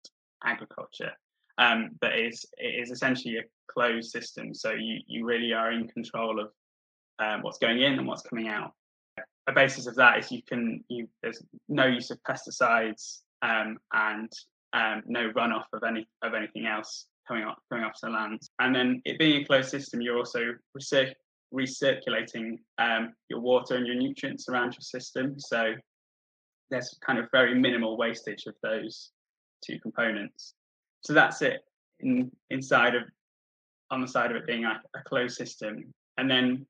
agriculture 0.45 1.13
um, 1.59 1.91
that 2.01 2.19
is 2.19 2.45
is 2.59 2.91
essentially 2.91 3.39
a 3.39 3.43
closed 3.73 4.11
system. 4.11 4.55
So 4.55 4.73
you 4.73 4.99
you 5.07 5.25
really 5.25 5.53
are 5.53 5.73
in 5.73 5.89
control 5.89 6.41
of 6.41 6.51
um, 7.23 7.43
what's 7.43 7.59
going 7.59 7.81
in 7.81 7.95
and 7.95 8.07
what's 8.07 8.23
coming 8.23 8.49
out. 8.49 8.73
A 9.49 9.53
basis 9.53 9.87
of 9.87 9.95
that 9.97 10.19
is 10.19 10.31
you 10.31 10.43
can 10.43 10.85
you 10.89 11.09
there's 11.23 11.43
no 11.69 11.87
use 11.87 12.11
of 12.11 12.19
pesticides 12.29 13.21
um, 13.43 13.79
and 13.93 14.31
um, 14.73 15.03
no 15.07 15.31
runoff 15.33 15.65
of 15.73 15.83
any 15.83 16.07
of 16.23 16.35
anything 16.35 16.67
else 16.67 17.07
coming 17.27 17.45
up 17.45 17.59
coming 17.71 17.85
off 17.85 17.99
the 18.03 18.09
land. 18.09 18.41
And 18.61 18.75
then 18.75 19.03
it 19.05 19.19
being 19.19 19.43
a 19.43 19.45
closed 19.45 19.71
system, 19.71 20.01
you're 20.01 20.17
also 20.17 20.41
recir- 20.77 21.15
recirculating 21.53 22.59
um, 22.79 23.15
your 23.29 23.41
water 23.41 23.77
and 23.77 23.87
your 23.87 23.97
nutrients 23.97 24.49
around 24.49 24.75
your 24.75 24.81
system. 24.81 25.39
So 25.39 25.75
there's 26.71 26.99
kind 27.05 27.19
of 27.19 27.27
very 27.33 27.55
minimal 27.55 27.97
wastage 27.97 28.47
of 28.47 28.55
those 28.63 29.11
two 29.65 29.79
components. 29.81 30.55
So 31.03 31.13
that's 31.13 31.43
it 31.43 31.61
in, 32.01 32.31
inside 32.51 32.95
of 32.95 33.03
on 33.91 34.01
the 34.01 34.09
side 34.09 34.31
of 34.31 34.37
it 34.37 34.47
being 34.47 34.65
a, 34.65 34.81
a 34.97 35.03
closed 35.05 35.37
system. 35.37 35.93
And 36.17 36.31
then 36.31 36.67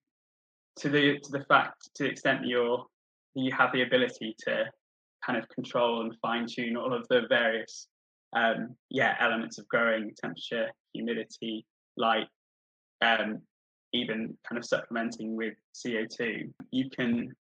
to 0.76 0.88
the 0.88 1.19
to 1.19 1.31
the 1.31 1.45
fact 1.45 1.91
to 1.95 2.05
the 2.05 2.11
extent 2.11 2.41
that 2.41 2.49
you're 2.49 2.85
you 3.35 3.52
have 3.52 3.73
the 3.73 3.83
ability 3.83 4.35
to 4.38 4.64
kind 5.25 5.38
of 5.38 5.49
control 5.49 6.02
and 6.02 6.14
fine 6.21 6.47
tune 6.47 6.76
all 6.76 6.93
of 6.93 7.07
the 7.09 7.23
various 7.29 7.88
um, 8.35 8.75
yeah 8.91 9.14
elements 9.21 9.59
of 9.59 9.69
growing 9.69 10.12
temperature, 10.21 10.71
humidity, 10.93 11.67
light, 11.97 12.29
um, 13.02 13.41
even 13.93 14.37
kind 14.49 14.59
of 14.59 14.64
supplementing 14.64 15.37
with 15.37 15.55
CO2, 15.75 16.50
you 16.71 16.91
can 16.91 17.33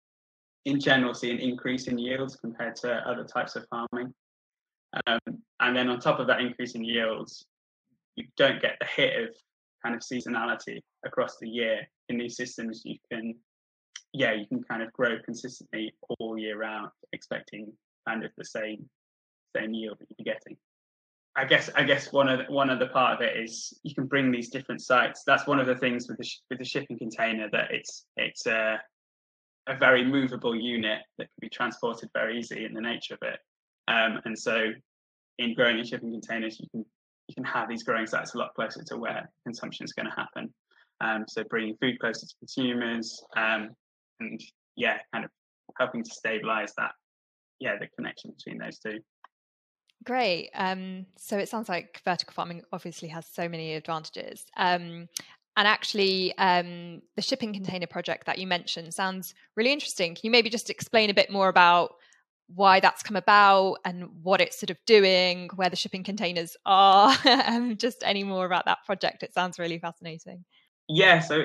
in 0.65 0.81
general 0.81 1.15
see 1.15 1.31
an 1.31 1.39
increase 1.39 1.87
in 1.87 1.99
yields 1.99 2.37
compared 2.37 2.77
to 2.77 2.93
other 3.09 3.25
types 3.25 3.57
of 3.57 3.65
farming. 3.71 4.13
Um, 5.07 5.21
and 5.61 5.77
then 5.77 5.89
on 5.89 6.01
top 6.01 6.19
of 6.19 6.27
that 6.27 6.41
increase 6.41 6.75
in 6.75 6.85
yields, 6.85 7.47
you 8.17 8.27
don't 8.37 8.61
get 8.61 8.77
the 8.81 8.87
hit 8.87 9.23
of 9.23 9.29
kind 9.83 9.95
of 9.95 10.03
seasonality 10.03 10.81
across 11.05 11.37
the 11.39 11.49
year. 11.49 11.87
In 12.09 12.19
these 12.19 12.37
systems, 12.37 12.83
you 12.85 12.97
can, 13.11 13.35
yeah, 14.13 14.33
you 14.33 14.47
can 14.47 14.63
kind 14.65 14.83
of 14.83 14.93
grow 14.93 15.17
consistently 15.25 15.95
all 16.19 16.39
year 16.39 16.59
round, 16.59 16.91
expecting 17.13 17.73
kind 18.09 18.25
of 18.25 18.31
the 18.37 18.45
same 18.45 18.89
same 19.57 19.75
yield 19.75 19.99
that 19.99 20.07
you're 20.17 20.35
getting. 20.35 20.57
I 21.37 21.45
guess 21.45 21.71
I 21.77 21.85
guess 21.85 22.13
one 22.13 22.29
of 22.29 22.39
the, 22.39 22.53
one 22.53 22.71
other 22.71 22.89
part 22.89 23.15
of 23.15 23.21
it 23.21 23.37
is 23.37 23.79
you 23.85 23.95
can 23.95 24.07
bring 24.07 24.31
these 24.31 24.51
different 24.51 24.83
sites. 24.83 25.23
That's 25.27 25.47
one 25.47 25.61
of 25.61 25.67
the 25.67 25.77
things 25.77 26.09
with 26.09 26.19
the 26.19 26.29
with 26.51 26.59
the 26.59 26.65
shipping 26.65 26.99
container 26.99 27.49
that 27.53 27.71
it's 27.71 28.07
it's 28.17 28.47
uh, 28.47 28.77
a 29.69 29.77
very 29.77 30.05
movable 30.05 30.57
unit 30.57 31.03
that 31.19 31.25
can 31.25 31.41
be 31.41 31.49
transported 31.49 32.11
very 32.13 32.39
easily 32.39 32.65
in 32.65 32.75
the 32.75 32.81
nature 32.81 33.15
of 33.15 33.21
it. 33.23 33.39
Um, 33.87 34.21
and 34.25 34.37
so, 34.37 34.73
in 35.39 35.55
growing 35.55 35.79
in 35.79 35.85
shipping 35.85 36.11
containers, 36.11 36.59
you 36.59 36.69
can 36.71 36.85
you 37.31 37.35
can 37.35 37.45
have 37.45 37.69
these 37.69 37.85
growing 37.85 38.07
sites 38.07 38.35
a 38.35 38.39
lot 38.39 38.53
closer 38.55 38.83
to 38.85 38.97
where 38.97 39.31
consumption 39.47 39.85
is 39.85 39.93
going 39.93 40.07
to 40.07 40.17
happen. 40.17 40.53
Um, 41.01 41.25
so 41.29 41.45
bringing 41.49 41.77
food 41.81 41.99
closer 42.01 42.27
to 42.27 42.35
consumers, 42.41 43.23
um, 43.37 43.71
and 44.19 44.41
yeah, 44.77 44.99
kind 45.13 45.25
of 45.25 45.31
helping 45.79 46.03
to 46.03 46.11
stabilize 46.11 46.73
that, 46.77 46.91
yeah, 47.61 47.79
the 47.79 47.87
connection 47.97 48.33
between 48.37 48.59
those 48.59 48.79
two. 48.79 48.99
Great. 50.05 50.51
Um, 50.55 51.07
so 51.17 51.39
it 51.39 51.49
sounds 51.49 51.69
like 51.69 52.03
vertical 52.05 52.33
farming 52.33 52.63
obviously 52.73 53.09
has 53.09 53.27
so 53.27 53.49
many 53.49 53.75
advantages. 53.75 54.45
Um, 54.57 55.09
and 55.57 55.69
actually, 55.69 56.37
um, 56.37 57.01
the 57.17 57.23
shipping 57.23 57.53
container 57.53 57.87
project 57.87 58.27
that 58.27 58.39
you 58.39 58.47
mentioned 58.47 58.93
sounds 58.93 59.35
really 59.57 59.73
interesting. 59.73 60.15
Can 60.15 60.23
you 60.25 60.31
maybe 60.31 60.51
just 60.51 60.69
explain 60.69 61.11
a 61.11 61.15
bit 61.15 61.31
more 61.31 61.49
about 61.49 61.93
why 62.55 62.81
that's 62.81 63.03
come 63.03 63.17
about 63.17 63.79
and 63.85 64.09
what 64.23 64.41
it's 64.41 64.59
sort 64.59 64.71
of 64.71 64.79
doing, 64.87 65.49
where 65.57 65.71
the 65.71 65.77
shipping 65.77 66.03
containers 66.03 66.57
are, 66.67 67.17
and 67.25 67.79
just 67.79 68.03
any 68.05 68.25
more 68.25 68.47
about 68.47 68.65
that 68.67 68.79
project? 68.85 69.23
It 69.23 69.35
sounds 69.35 69.59
really 69.59 69.79
fascinating. 69.79 70.45
Yeah, 70.89 71.21
so 71.21 71.41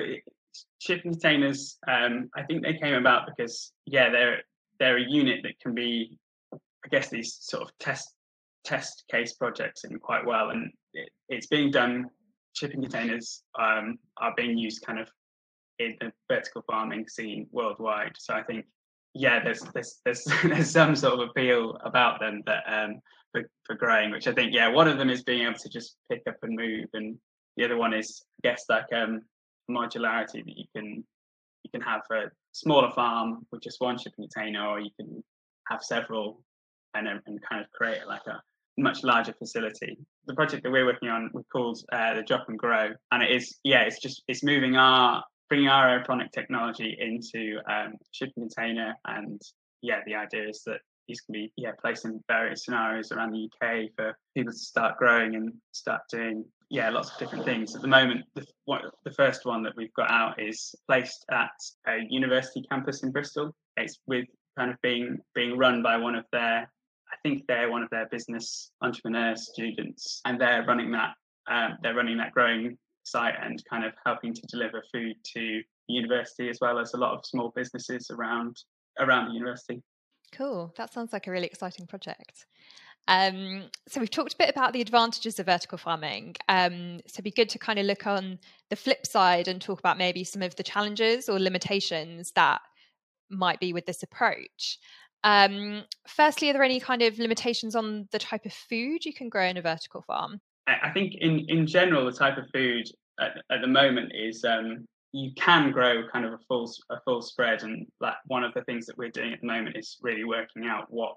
shipping 0.78 1.12
containers, 1.12 1.78
um, 1.88 2.30
I 2.34 2.42
think 2.42 2.62
they 2.62 2.74
came 2.74 2.94
about 2.94 3.26
because 3.26 3.72
yeah, 3.86 4.10
they're 4.10 4.42
they're 4.78 4.98
a 4.98 5.08
unit 5.08 5.40
that 5.42 5.58
can 5.60 5.74
be, 5.74 6.18
I 6.52 6.88
guess, 6.90 7.08
these 7.08 7.38
sort 7.40 7.62
of 7.62 7.70
test 7.78 8.12
test 8.64 9.04
case 9.10 9.34
projects 9.34 9.84
in 9.84 9.98
quite 9.98 10.26
well, 10.26 10.50
and 10.50 10.70
it, 10.92 11.08
it's 11.28 11.46
being 11.46 11.70
done. 11.70 12.06
Shipping 12.54 12.80
containers 12.80 13.42
um, 13.58 13.98
are 14.16 14.32
being 14.34 14.56
used 14.56 14.84
kind 14.86 14.98
of 14.98 15.10
in 15.78 15.94
the 16.00 16.10
vertical 16.28 16.62
farming 16.66 17.06
scene 17.06 17.46
worldwide. 17.50 18.12
So 18.16 18.32
I 18.34 18.42
think, 18.42 18.64
yeah, 19.16 19.42
there's 19.42 19.60
there's 19.74 20.00
there's, 20.04 20.24
there's 20.44 20.70
some 20.70 20.94
sort 20.94 21.14
of 21.14 21.28
appeal 21.30 21.78
about 21.84 22.20
them 22.20 22.42
that 22.46 22.62
um, 22.66 23.00
for, 23.32 23.42
for 23.64 23.74
growing, 23.74 24.10
which 24.10 24.26
I 24.26 24.32
think, 24.32 24.52
yeah, 24.54 24.68
one 24.68 24.88
of 24.88 24.98
them 24.98 25.10
is 25.10 25.22
being 25.22 25.46
able 25.46 25.58
to 25.58 25.68
just 25.68 25.96
pick 26.10 26.22
up 26.28 26.36
and 26.42 26.56
move, 26.56 26.86
and 26.94 27.16
the 27.56 27.64
other 27.64 27.76
one 27.76 27.94
is, 27.94 28.22
I 28.44 28.48
guess, 28.48 28.64
like 28.68 28.86
um, 28.94 29.22
modularity 29.70 30.44
that 30.44 30.56
you 30.56 30.64
can 30.74 31.04
you 31.64 31.70
can 31.70 31.80
have 31.80 32.02
a 32.12 32.30
smaller 32.52 32.92
farm 32.92 33.44
with 33.50 33.62
just 33.62 33.80
one 33.80 33.98
shipping 33.98 34.28
container, 34.28 34.66
or 34.66 34.80
you 34.80 34.90
can 34.98 35.22
have 35.68 35.82
several 35.82 36.42
and, 36.94 37.08
and 37.08 37.40
kind 37.48 37.62
of 37.62 37.70
create 37.72 38.06
like 38.06 38.26
a 38.26 38.40
much 38.78 39.02
larger 39.02 39.32
facility. 39.32 39.98
The 40.26 40.34
project 40.34 40.62
that 40.62 40.70
we're 40.70 40.86
working 40.86 41.08
on 41.08 41.30
we 41.32 41.42
called 41.52 41.82
uh, 41.92 42.14
the 42.14 42.22
Drop 42.22 42.48
and 42.48 42.58
Grow, 42.58 42.90
and 43.10 43.22
it 43.22 43.30
is 43.30 43.58
yeah, 43.64 43.82
it's 43.82 43.98
just 43.98 44.22
it's 44.28 44.44
moving 44.44 44.76
our 44.76 45.24
bringing 45.48 45.68
our 45.68 45.86
aeroponic 45.86 46.32
technology 46.32 46.96
into 46.98 47.58
um, 47.70 47.94
shipping 48.12 48.48
container, 48.48 48.94
and 49.06 49.40
yeah, 49.82 50.00
the 50.06 50.14
idea 50.14 50.48
is 50.48 50.62
that 50.66 50.80
these 51.08 51.20
can 51.20 51.32
be 51.32 51.52
yeah 51.56 51.70
placed 51.80 52.04
in 52.04 52.20
various 52.28 52.64
scenarios 52.64 53.12
around 53.12 53.32
the 53.32 53.48
UK 53.48 53.90
for 53.96 54.16
people 54.34 54.52
to 54.52 54.58
start 54.58 54.96
growing 54.98 55.36
and 55.36 55.52
start 55.72 56.00
doing 56.10 56.44
yeah 56.68 56.90
lots 56.90 57.10
of 57.10 57.18
different 57.18 57.44
things. 57.44 57.74
At 57.74 57.82
the 57.82 57.88
moment, 57.88 58.24
the 58.34 58.44
one, 58.64 58.82
the 59.04 59.12
first 59.12 59.44
one 59.44 59.62
that 59.62 59.76
we've 59.76 59.94
got 59.94 60.10
out 60.10 60.42
is 60.42 60.74
placed 60.88 61.24
at 61.30 61.50
a 61.86 61.98
university 62.08 62.64
campus 62.70 63.02
in 63.02 63.12
Bristol. 63.12 63.54
It's 63.76 63.98
with 64.06 64.26
kind 64.58 64.70
of 64.70 64.76
being 64.82 65.18
being 65.34 65.56
run 65.56 65.82
by 65.82 65.96
one 65.96 66.14
of 66.14 66.24
their 66.32 66.68
I 67.12 67.16
think 67.22 67.44
they're 67.46 67.70
one 67.70 67.82
of 67.82 67.90
their 67.90 68.08
business 68.08 68.70
entrepreneur 68.82 69.36
students, 69.36 70.20
and 70.24 70.40
they're 70.40 70.64
running 70.66 70.92
that. 70.92 71.14
Um, 71.48 71.78
they're 71.80 71.94
running 71.94 72.16
that 72.18 72.32
growing 72.32 72.76
site 73.06 73.34
and 73.40 73.62
kind 73.68 73.84
of 73.84 73.92
helping 74.04 74.34
to 74.34 74.42
deliver 74.46 74.82
food 74.92 75.16
to 75.34 75.62
the 75.88 75.94
university 75.94 76.48
as 76.48 76.58
well 76.60 76.78
as 76.78 76.94
a 76.94 76.96
lot 76.96 77.14
of 77.14 77.24
small 77.24 77.52
businesses 77.54 78.10
around 78.10 78.56
around 78.98 79.28
the 79.28 79.34
university. 79.34 79.82
Cool. 80.32 80.74
That 80.76 80.92
sounds 80.92 81.12
like 81.12 81.26
a 81.26 81.30
really 81.30 81.46
exciting 81.46 81.86
project. 81.86 82.46
Um, 83.08 83.64
so 83.86 84.00
we've 84.00 84.10
talked 84.10 84.34
a 84.34 84.38
bit 84.38 84.50
about 84.50 84.72
the 84.72 84.80
advantages 84.80 85.38
of 85.38 85.46
vertical 85.46 85.78
farming. 85.78 86.34
Um, 86.48 86.98
so 87.06 87.16
it'd 87.16 87.24
be 87.24 87.30
good 87.30 87.48
to 87.50 87.58
kind 87.58 87.78
of 87.78 87.86
look 87.86 88.06
on 88.06 88.38
the 88.68 88.76
flip 88.76 89.06
side 89.06 89.46
and 89.46 89.60
talk 89.60 89.78
about 89.78 89.98
maybe 89.98 90.24
some 90.24 90.42
of 90.42 90.56
the 90.56 90.64
challenges 90.64 91.28
or 91.28 91.38
limitations 91.38 92.32
that 92.32 92.60
might 93.30 93.60
be 93.60 93.72
with 93.72 93.86
this 93.86 94.02
approach. 94.02 94.78
Um, 95.22 95.84
firstly, 96.08 96.50
are 96.50 96.52
there 96.52 96.62
any 96.62 96.80
kind 96.80 97.02
of 97.02 97.18
limitations 97.18 97.76
on 97.76 98.08
the 98.10 98.18
type 98.18 98.44
of 98.44 98.52
food 98.52 99.04
you 99.04 99.14
can 99.14 99.28
grow 99.28 99.44
in 99.44 99.56
a 99.56 99.62
vertical 99.62 100.02
farm? 100.02 100.40
I 100.66 100.90
think 100.90 101.14
in, 101.20 101.44
in 101.48 101.66
general, 101.66 102.04
the 102.06 102.12
type 102.12 102.38
of 102.38 102.44
food 102.52 102.86
at, 103.20 103.36
at 103.50 103.60
the 103.60 103.68
moment 103.68 104.12
is 104.14 104.44
um, 104.44 104.86
you 105.12 105.32
can 105.36 105.70
grow 105.70 106.02
kind 106.12 106.24
of 106.24 106.32
a 106.32 106.38
full 106.48 106.70
a 106.90 107.00
full 107.04 107.22
spread, 107.22 107.62
and 107.62 107.86
like 108.00 108.14
one 108.26 108.44
of 108.44 108.52
the 108.54 108.62
things 108.64 108.86
that 108.86 108.98
we're 108.98 109.10
doing 109.10 109.32
at 109.32 109.40
the 109.40 109.46
moment 109.46 109.76
is 109.76 109.96
really 110.02 110.24
working 110.24 110.66
out 110.66 110.86
what 110.88 111.14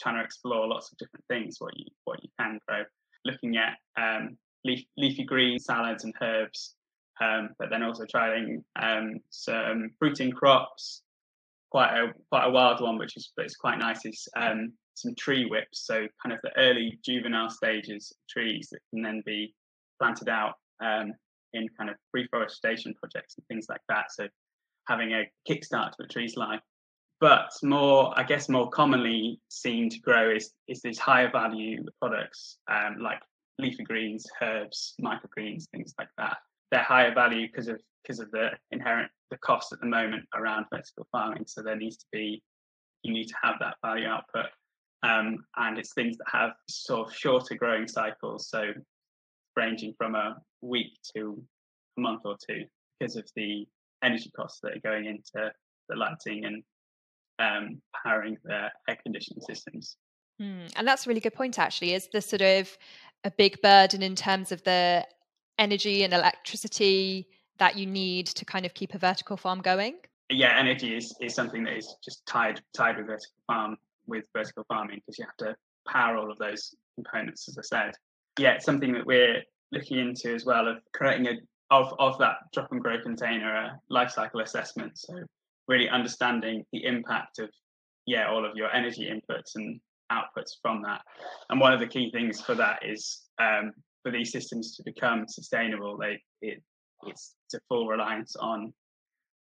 trying 0.00 0.16
to 0.16 0.24
explore 0.24 0.66
lots 0.66 0.92
of 0.92 0.98
different 0.98 1.24
things 1.28 1.56
what 1.58 1.76
you 1.76 1.86
what 2.04 2.22
you 2.22 2.30
can 2.38 2.58
grow, 2.66 2.82
looking 3.24 3.56
at 3.56 3.76
um, 4.00 4.36
leaf, 4.64 4.84
leafy 4.96 5.24
green 5.24 5.58
salads 5.58 6.04
and 6.04 6.14
herbs, 6.22 6.74
um, 7.20 7.50
but 7.58 7.68
then 7.70 7.82
also 7.82 8.04
trying 8.10 8.64
um, 8.80 9.18
some 9.30 9.90
fruiting 9.98 10.32
crops, 10.32 11.02
quite 11.70 11.96
a 11.96 12.12
quite 12.30 12.46
a 12.46 12.50
wild 12.50 12.80
one, 12.80 12.98
which 12.98 13.16
is 13.16 13.32
it's 13.36 13.56
quite 13.56 13.78
nice. 13.78 14.04
Is 14.04 14.28
um, 14.36 14.72
some 15.00 15.14
tree 15.14 15.46
whips, 15.46 15.86
so 15.86 16.06
kind 16.22 16.32
of 16.32 16.40
the 16.42 16.56
early 16.56 16.98
juvenile 17.04 17.50
stages 17.50 18.12
of 18.12 18.16
trees 18.28 18.68
that 18.72 18.80
can 18.90 19.02
then 19.02 19.22
be 19.24 19.54
planted 20.00 20.28
out 20.28 20.54
um, 20.80 21.12
in 21.52 21.68
kind 21.76 21.90
of 21.90 21.96
reforestation 22.12 22.94
projects 22.94 23.36
and 23.36 23.46
things 23.46 23.66
like 23.68 23.80
that. 23.88 24.06
So 24.10 24.28
having 24.88 25.12
a 25.12 25.30
kickstart 25.48 25.92
to 25.92 26.04
a 26.04 26.08
tree's 26.08 26.36
life. 26.36 26.60
But 27.20 27.50
more, 27.64 28.12
I 28.16 28.22
guess, 28.22 28.48
more 28.48 28.70
commonly 28.70 29.40
seen 29.48 29.90
to 29.90 29.98
grow 30.00 30.30
is 30.30 30.52
is 30.68 30.80
these 30.82 30.98
higher 30.98 31.30
value 31.30 31.84
products 32.00 32.58
um, 32.70 32.98
like 33.00 33.20
leafy 33.58 33.82
greens, 33.82 34.24
herbs, 34.40 34.94
microgreens, 35.02 35.64
things 35.70 35.94
like 35.98 36.10
that. 36.16 36.38
They're 36.70 36.82
higher 36.82 37.12
value 37.12 37.48
because 37.48 37.66
of 37.66 37.80
because 38.02 38.20
of 38.20 38.30
the 38.30 38.50
inherent 38.70 39.10
the 39.30 39.38
cost 39.38 39.72
at 39.72 39.80
the 39.80 39.86
moment 39.86 40.24
around 40.34 40.66
vertical 40.72 41.08
farming. 41.10 41.44
So 41.46 41.62
there 41.62 41.76
needs 41.76 41.96
to 41.98 42.06
be 42.12 42.42
you 43.02 43.12
need 43.12 43.28
to 43.28 43.34
have 43.42 43.56
that 43.60 43.76
value 43.84 44.06
output, 44.06 44.46
um, 45.02 45.44
and 45.56 45.78
it's 45.78 45.94
things 45.94 46.16
that 46.18 46.26
have 46.32 46.50
sort 46.68 47.08
of 47.08 47.14
shorter 47.14 47.54
growing 47.54 47.86
cycles, 47.86 48.48
so 48.48 48.72
ranging 49.56 49.94
from 49.96 50.14
a 50.14 50.36
week 50.60 50.92
to 51.16 51.42
a 51.96 52.00
month 52.00 52.22
or 52.24 52.36
two 52.48 52.64
because 52.98 53.16
of 53.16 53.28
the 53.36 53.66
energy 54.02 54.30
costs 54.36 54.60
that 54.62 54.72
are 54.76 54.80
going 54.80 55.06
into 55.06 55.50
the 55.88 55.96
lighting 55.96 56.44
and 56.44 56.62
um, 57.38 57.80
powering 58.04 58.36
the 58.44 58.68
air 58.88 58.98
conditioning 59.02 59.40
systems. 59.42 59.96
Mm, 60.40 60.72
and 60.76 60.86
that's 60.86 61.06
a 61.06 61.08
really 61.08 61.20
good 61.20 61.34
point, 61.34 61.58
actually. 61.58 61.94
Is 61.94 62.08
the 62.12 62.20
sort 62.20 62.42
of 62.42 62.76
a 63.24 63.30
big 63.30 63.60
burden 63.62 64.02
in 64.02 64.14
terms 64.14 64.52
of 64.52 64.62
the 64.64 65.06
energy 65.58 66.04
and 66.04 66.12
electricity 66.12 67.28
that 67.58 67.76
you 67.76 67.86
need 67.86 68.26
to 68.26 68.44
kind 68.44 68.64
of 68.64 68.74
keep 68.74 68.94
a 68.94 68.98
vertical 68.98 69.36
farm 69.36 69.60
going? 69.60 69.96
Yeah, 70.30 70.56
energy 70.56 70.96
is, 70.96 71.14
is 71.20 71.34
something 71.34 71.64
that 71.64 71.76
is 71.76 71.96
just 72.04 72.24
tied 72.26 72.60
tied 72.74 72.98
with 72.98 73.06
vertical 73.06 73.34
farm 73.46 73.76
with 74.08 74.24
vertical 74.36 74.64
farming 74.68 74.96
because 74.96 75.18
you 75.18 75.24
have 75.24 75.48
to 75.48 75.54
power 75.86 76.16
all 76.16 76.30
of 76.30 76.38
those 76.38 76.74
components, 76.96 77.48
as 77.48 77.58
I 77.58 77.62
said. 77.62 77.94
Yeah, 78.38 78.52
it's 78.52 78.64
something 78.64 78.92
that 78.92 79.06
we're 79.06 79.42
looking 79.72 79.98
into 79.98 80.34
as 80.34 80.44
well 80.44 80.66
of 80.66 80.78
creating 80.94 81.26
a 81.26 81.34
of 81.70 81.92
of 81.98 82.18
that 82.18 82.36
drop 82.54 82.72
and 82.72 82.82
grow 82.82 83.00
container 83.02 83.54
a 83.54 83.80
life 83.90 84.10
cycle 84.10 84.40
assessment. 84.40 84.92
So 84.96 85.14
really 85.66 85.88
understanding 85.88 86.64
the 86.72 86.84
impact 86.84 87.38
of 87.38 87.50
yeah 88.06 88.28
all 88.28 88.44
of 88.44 88.56
your 88.56 88.72
energy 88.74 89.10
inputs 89.10 89.54
and 89.54 89.80
outputs 90.10 90.52
from 90.62 90.82
that. 90.82 91.02
And 91.50 91.60
one 91.60 91.72
of 91.72 91.80
the 91.80 91.86
key 91.86 92.10
things 92.10 92.40
for 92.40 92.54
that 92.54 92.80
is 92.82 93.22
um, 93.38 93.72
for 94.02 94.10
these 94.10 94.32
systems 94.32 94.76
to 94.76 94.82
become 94.82 95.26
sustainable, 95.28 95.98
they 95.98 96.20
it 96.40 96.62
it's 97.06 97.34
a 97.54 97.58
full 97.68 97.86
reliance 97.86 98.34
on 98.36 98.72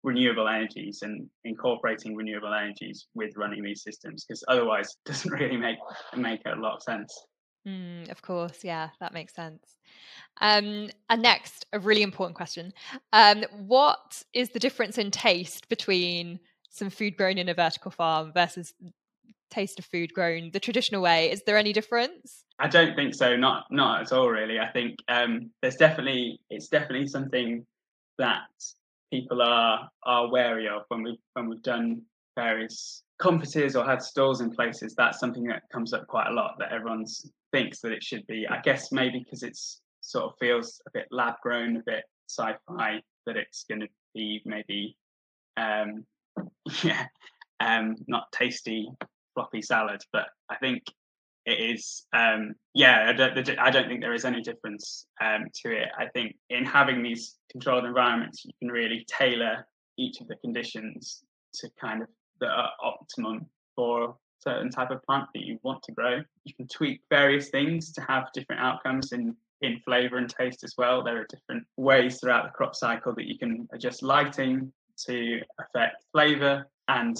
renewable 0.07 0.47
energies 0.47 0.99
and 1.01 1.29
incorporating 1.43 2.15
renewable 2.15 2.53
energies 2.53 3.07
with 3.13 3.35
running 3.35 3.61
these 3.61 3.83
systems 3.83 4.23
because 4.23 4.41
otherwise 4.47 4.87
it 4.87 5.09
doesn't 5.09 5.31
really 5.39 5.57
make 5.57 5.77
make 6.15 6.39
a 6.45 6.55
lot 6.55 6.77
of 6.77 6.81
sense 6.81 7.25
mm, 7.67 8.09
of 8.09 8.21
course 8.21 8.63
yeah 8.63 8.89
that 9.01 9.13
makes 9.13 9.35
sense 9.35 9.77
um, 10.39 10.89
and 11.09 11.21
next 11.21 11.65
a 11.73 11.79
really 11.79 12.03
important 12.03 12.37
question 12.37 12.71
um, 13.11 13.43
what 13.51 14.23
is 14.33 14.49
the 14.51 14.59
difference 14.59 14.97
in 14.97 15.11
taste 15.11 15.67
between 15.67 16.39
some 16.69 16.89
food 16.89 17.17
grown 17.17 17.37
in 17.37 17.49
a 17.49 17.53
vertical 17.53 17.91
farm 17.91 18.31
versus 18.33 18.73
taste 19.51 19.77
of 19.77 19.83
food 19.85 20.13
grown 20.13 20.51
the 20.53 20.59
traditional 20.59 21.01
way 21.01 21.29
is 21.29 21.43
there 21.43 21.57
any 21.57 21.73
difference 21.73 22.45
I 22.59 22.67
don't 22.67 22.95
think 22.95 23.13
so. 23.13 23.35
Not 23.35 23.65
not 23.69 24.01
at 24.01 24.11
all, 24.11 24.29
really. 24.29 24.57
I 24.59 24.67
think 24.71 24.95
um, 25.09 25.51
there's 25.61 25.75
definitely 25.75 26.39
it's 26.49 26.69
definitely 26.69 27.07
something 27.07 27.63
that 28.17 28.49
people 29.11 29.41
are 29.41 29.89
are 30.03 30.29
wary 30.29 30.67
of 30.67 30.83
when 30.89 31.03
we 31.03 31.19
when 31.33 31.49
we've 31.49 31.61
done 31.63 32.01
various 32.35 33.03
conferences 33.19 33.75
or 33.75 33.85
had 33.85 34.01
stalls 34.01 34.41
in 34.41 34.51
places. 34.51 34.93
That's 34.95 35.19
something 35.19 35.43
that 35.45 35.63
comes 35.71 35.93
up 35.93 36.07
quite 36.07 36.27
a 36.27 36.33
lot. 36.33 36.55
That 36.59 36.71
everyone 36.71 37.05
thinks 37.51 37.79
that 37.81 37.91
it 37.91 38.03
should 38.03 38.25
be. 38.27 38.47
I 38.47 38.59
guess 38.61 38.91
maybe 38.91 39.19
because 39.19 39.43
it's 39.43 39.81
sort 40.01 40.25
of 40.25 40.33
feels 40.39 40.81
a 40.87 40.91
bit 40.93 41.07
lab 41.11 41.35
grown, 41.41 41.77
a 41.77 41.83
bit 41.85 42.03
sci-fi. 42.29 43.01
That 43.25 43.37
it's 43.37 43.65
going 43.67 43.81
to 43.81 43.87
be 44.13 44.41
maybe 44.45 44.97
um, 45.57 46.05
yeah, 46.83 47.05
um, 47.59 47.95
not 48.07 48.31
tasty 48.31 48.89
floppy 49.33 49.61
salad. 49.61 50.01
But 50.13 50.27
I 50.49 50.55
think 50.57 50.83
it 51.47 51.71
is 51.71 52.05
um, 52.13 52.53
yeah 52.75 53.05
I 53.09 53.13
don't, 53.13 53.59
I 53.59 53.71
don't 53.71 53.87
think 53.87 54.01
there 54.01 54.13
is 54.13 54.25
any 54.25 54.41
difference 54.41 55.07
um, 55.21 55.45
to 55.63 55.71
it. 55.71 55.89
I 55.97 56.07
think 56.13 56.35
in 56.49 56.65
having 56.65 57.01
these 57.01 57.37
controlled 57.51 57.85
environments 57.85 58.45
you 58.45 58.51
can 58.59 58.69
really 58.69 59.05
tailor 59.07 59.65
each 59.97 60.21
of 60.21 60.27
the 60.27 60.35
conditions 60.35 61.23
to 61.55 61.69
kind 61.81 62.03
of 62.03 62.09
the 62.39 62.49
optimum 62.83 63.47
for 63.75 64.15
certain 64.39 64.69
type 64.69 64.91
of 64.91 65.01
plant 65.03 65.25
that 65.33 65.43
you 65.43 65.57
want 65.63 65.81
to 65.83 65.91
grow. 65.91 66.21
You 66.43 66.53
can 66.53 66.67
tweak 66.67 67.01
various 67.09 67.49
things 67.49 67.91
to 67.93 68.01
have 68.01 68.31
different 68.33 68.61
outcomes 68.61 69.11
in 69.13 69.35
in 69.61 69.79
flavor 69.79 70.17
and 70.17 70.29
taste 70.29 70.63
as 70.63 70.75
well. 70.77 71.03
There 71.03 71.19
are 71.19 71.27
different 71.29 71.65
ways 71.77 72.19
throughout 72.19 72.43
the 72.43 72.51
crop 72.51 72.75
cycle 72.75 73.15
that 73.15 73.25
you 73.25 73.39
can 73.39 73.67
adjust 73.73 74.03
lighting 74.03 74.71
to 75.07 75.39
affect 75.59 76.03
flavor 76.11 76.67
and 76.87 77.17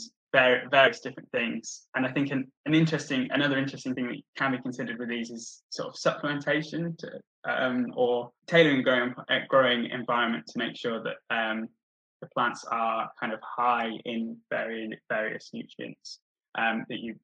various 0.70 1.00
different 1.00 1.30
things. 1.32 1.88
And 1.96 2.06
I 2.06 2.12
think 2.12 2.32
an, 2.32 2.52
an 2.66 2.74
interesting, 2.74 3.28
another 3.32 3.58
interesting 3.58 3.94
thing 3.94 4.08
that 4.08 4.22
can 4.38 4.52
be 4.52 4.62
considered 4.62 5.00
with 5.00 5.10
these 5.10 5.30
is 5.30 5.64
sort 5.70 5.90
of 5.90 5.96
supplementation 5.96 6.98
to, 7.00 7.10
um, 7.46 7.88
or 7.96 8.32
tailoring 8.48 8.84
growing, 8.84 9.14
uh, 9.30 9.40
growing 9.48 9.90
environment 9.90 10.46
to 10.48 10.60
make 10.60 10.76
sure 10.76 11.04
that 11.04 11.16
um, 11.36 11.68
the 12.22 12.28
plants 12.36 12.66
are 12.72 13.10
kind 13.20 13.34
of 13.34 13.40
high 13.44 13.90
in 14.06 14.38
various 14.50 14.94
various 15.10 15.50
nutrients 15.54 16.20
um, 16.58 16.86
that 16.90 17.00
you 17.00 17.16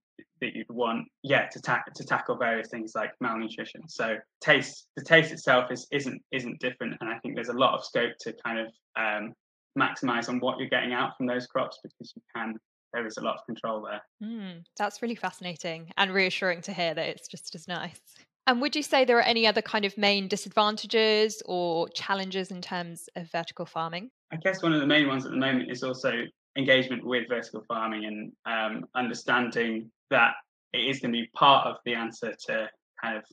that 0.41 0.55
you'd 0.55 0.69
want, 0.69 1.07
yeah, 1.23 1.47
to, 1.47 1.61
ta- 1.61 1.83
to 1.95 2.03
tackle 2.03 2.35
various 2.35 2.67
things 2.69 2.91
like 2.95 3.11
malnutrition. 3.19 3.87
So 3.87 4.17
taste, 4.41 4.85
the 4.95 5.03
taste 5.03 5.31
itself 5.31 5.71
is 5.71 5.87
isn't 5.91 6.21
isn't 6.31 6.59
different, 6.59 6.95
and 7.01 7.09
I 7.09 7.17
think 7.19 7.35
there's 7.35 7.49
a 7.49 7.53
lot 7.53 7.73
of 7.73 7.83
scope 7.83 8.13
to 8.21 8.33
kind 8.45 8.59
of 8.59 8.67
um, 8.95 9.33
maximize 9.77 10.29
on 10.29 10.39
what 10.39 10.59
you're 10.59 10.69
getting 10.69 10.93
out 10.93 11.17
from 11.17 11.25
those 11.25 11.47
crops 11.47 11.79
because 11.81 12.13
you 12.15 12.21
can 12.35 12.55
there 12.93 13.05
is 13.05 13.17
a 13.17 13.21
lot 13.21 13.35
of 13.35 13.45
control 13.45 13.81
there. 13.81 14.01
Mm, 14.23 14.63
that's 14.77 15.01
really 15.01 15.15
fascinating 15.15 15.91
and 15.97 16.13
reassuring 16.13 16.61
to 16.61 16.73
hear 16.73 16.93
that 16.93 17.07
it's 17.07 17.27
just 17.27 17.55
as 17.55 17.67
nice. 17.67 17.99
And 18.45 18.61
would 18.61 18.75
you 18.75 18.83
say 18.83 19.05
there 19.05 19.17
are 19.17 19.21
any 19.21 19.47
other 19.47 19.61
kind 19.61 19.85
of 19.85 19.97
main 19.97 20.27
disadvantages 20.27 21.41
or 21.45 21.87
challenges 21.89 22.51
in 22.51 22.61
terms 22.61 23.07
of 23.15 23.31
vertical 23.31 23.65
farming? 23.65 24.11
I 24.31 24.37
guess 24.37 24.61
one 24.61 24.73
of 24.73 24.81
the 24.81 24.87
main 24.87 25.07
ones 25.07 25.25
at 25.25 25.31
the 25.31 25.37
moment 25.37 25.71
is 25.71 25.81
also 25.81 26.23
engagement 26.57 27.05
with 27.05 27.29
vertical 27.29 27.63
farming 27.67 28.05
and 28.05 28.31
um, 28.45 28.85
understanding 28.95 29.89
that 30.09 30.33
it 30.73 30.79
is 30.79 30.99
going 30.99 31.13
to 31.13 31.21
be 31.21 31.29
part 31.35 31.67
of 31.67 31.77
the 31.85 31.93
answer 31.93 32.33
to 32.47 32.69
kind 33.01 33.17
of 33.17 33.23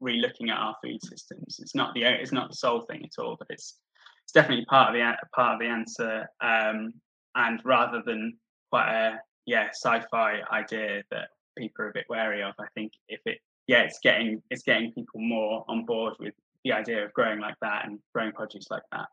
re-looking 0.00 0.50
at 0.50 0.58
our 0.58 0.74
food 0.82 0.98
systems. 1.02 1.58
It's 1.60 1.74
not 1.74 1.94
the 1.94 2.02
it's 2.02 2.32
not 2.32 2.50
the 2.50 2.56
sole 2.56 2.82
thing 2.82 3.02
at 3.04 3.22
all, 3.22 3.36
but 3.38 3.48
it's 3.50 3.78
it's 4.24 4.32
definitely 4.32 4.64
part 4.66 4.88
of 4.88 4.94
the 4.94 5.16
part 5.34 5.54
of 5.54 5.60
the 5.60 5.66
answer. 5.66 6.26
Um, 6.40 6.92
and 7.34 7.60
rather 7.64 8.02
than 8.04 8.36
quite 8.70 8.90
a 8.90 9.20
yeah 9.46 9.68
sci-fi 9.72 10.40
idea 10.52 11.02
that 11.10 11.28
people 11.58 11.84
are 11.84 11.90
a 11.90 11.92
bit 11.92 12.06
wary 12.08 12.42
of. 12.42 12.54
I 12.58 12.66
think 12.74 12.92
if 13.08 13.20
it 13.26 13.38
yeah 13.66 13.82
it's 13.82 13.98
getting 14.02 14.42
it's 14.50 14.62
getting 14.62 14.92
people 14.92 15.20
more 15.20 15.64
on 15.68 15.84
board 15.84 16.14
with 16.18 16.34
the 16.64 16.72
idea 16.72 17.04
of 17.04 17.12
growing 17.12 17.40
like 17.40 17.56
that 17.62 17.86
and 17.86 17.98
growing 18.14 18.32
produce 18.32 18.66
like 18.70 18.82
that. 18.92 19.06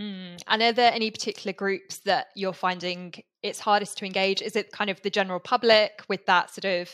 Mm. 0.00 0.40
And 0.46 0.62
are 0.62 0.72
there 0.72 0.92
any 0.92 1.10
particular 1.10 1.52
groups 1.52 1.98
that 1.98 2.28
you're 2.36 2.52
finding 2.52 3.14
it's 3.42 3.60
hardest 3.60 3.98
to 3.98 4.04
engage? 4.04 4.42
Is 4.42 4.56
it 4.56 4.72
kind 4.72 4.90
of 4.90 5.00
the 5.02 5.10
general 5.10 5.40
public 5.40 6.02
with 6.08 6.24
that 6.26 6.50
sort 6.50 6.64
of, 6.64 6.90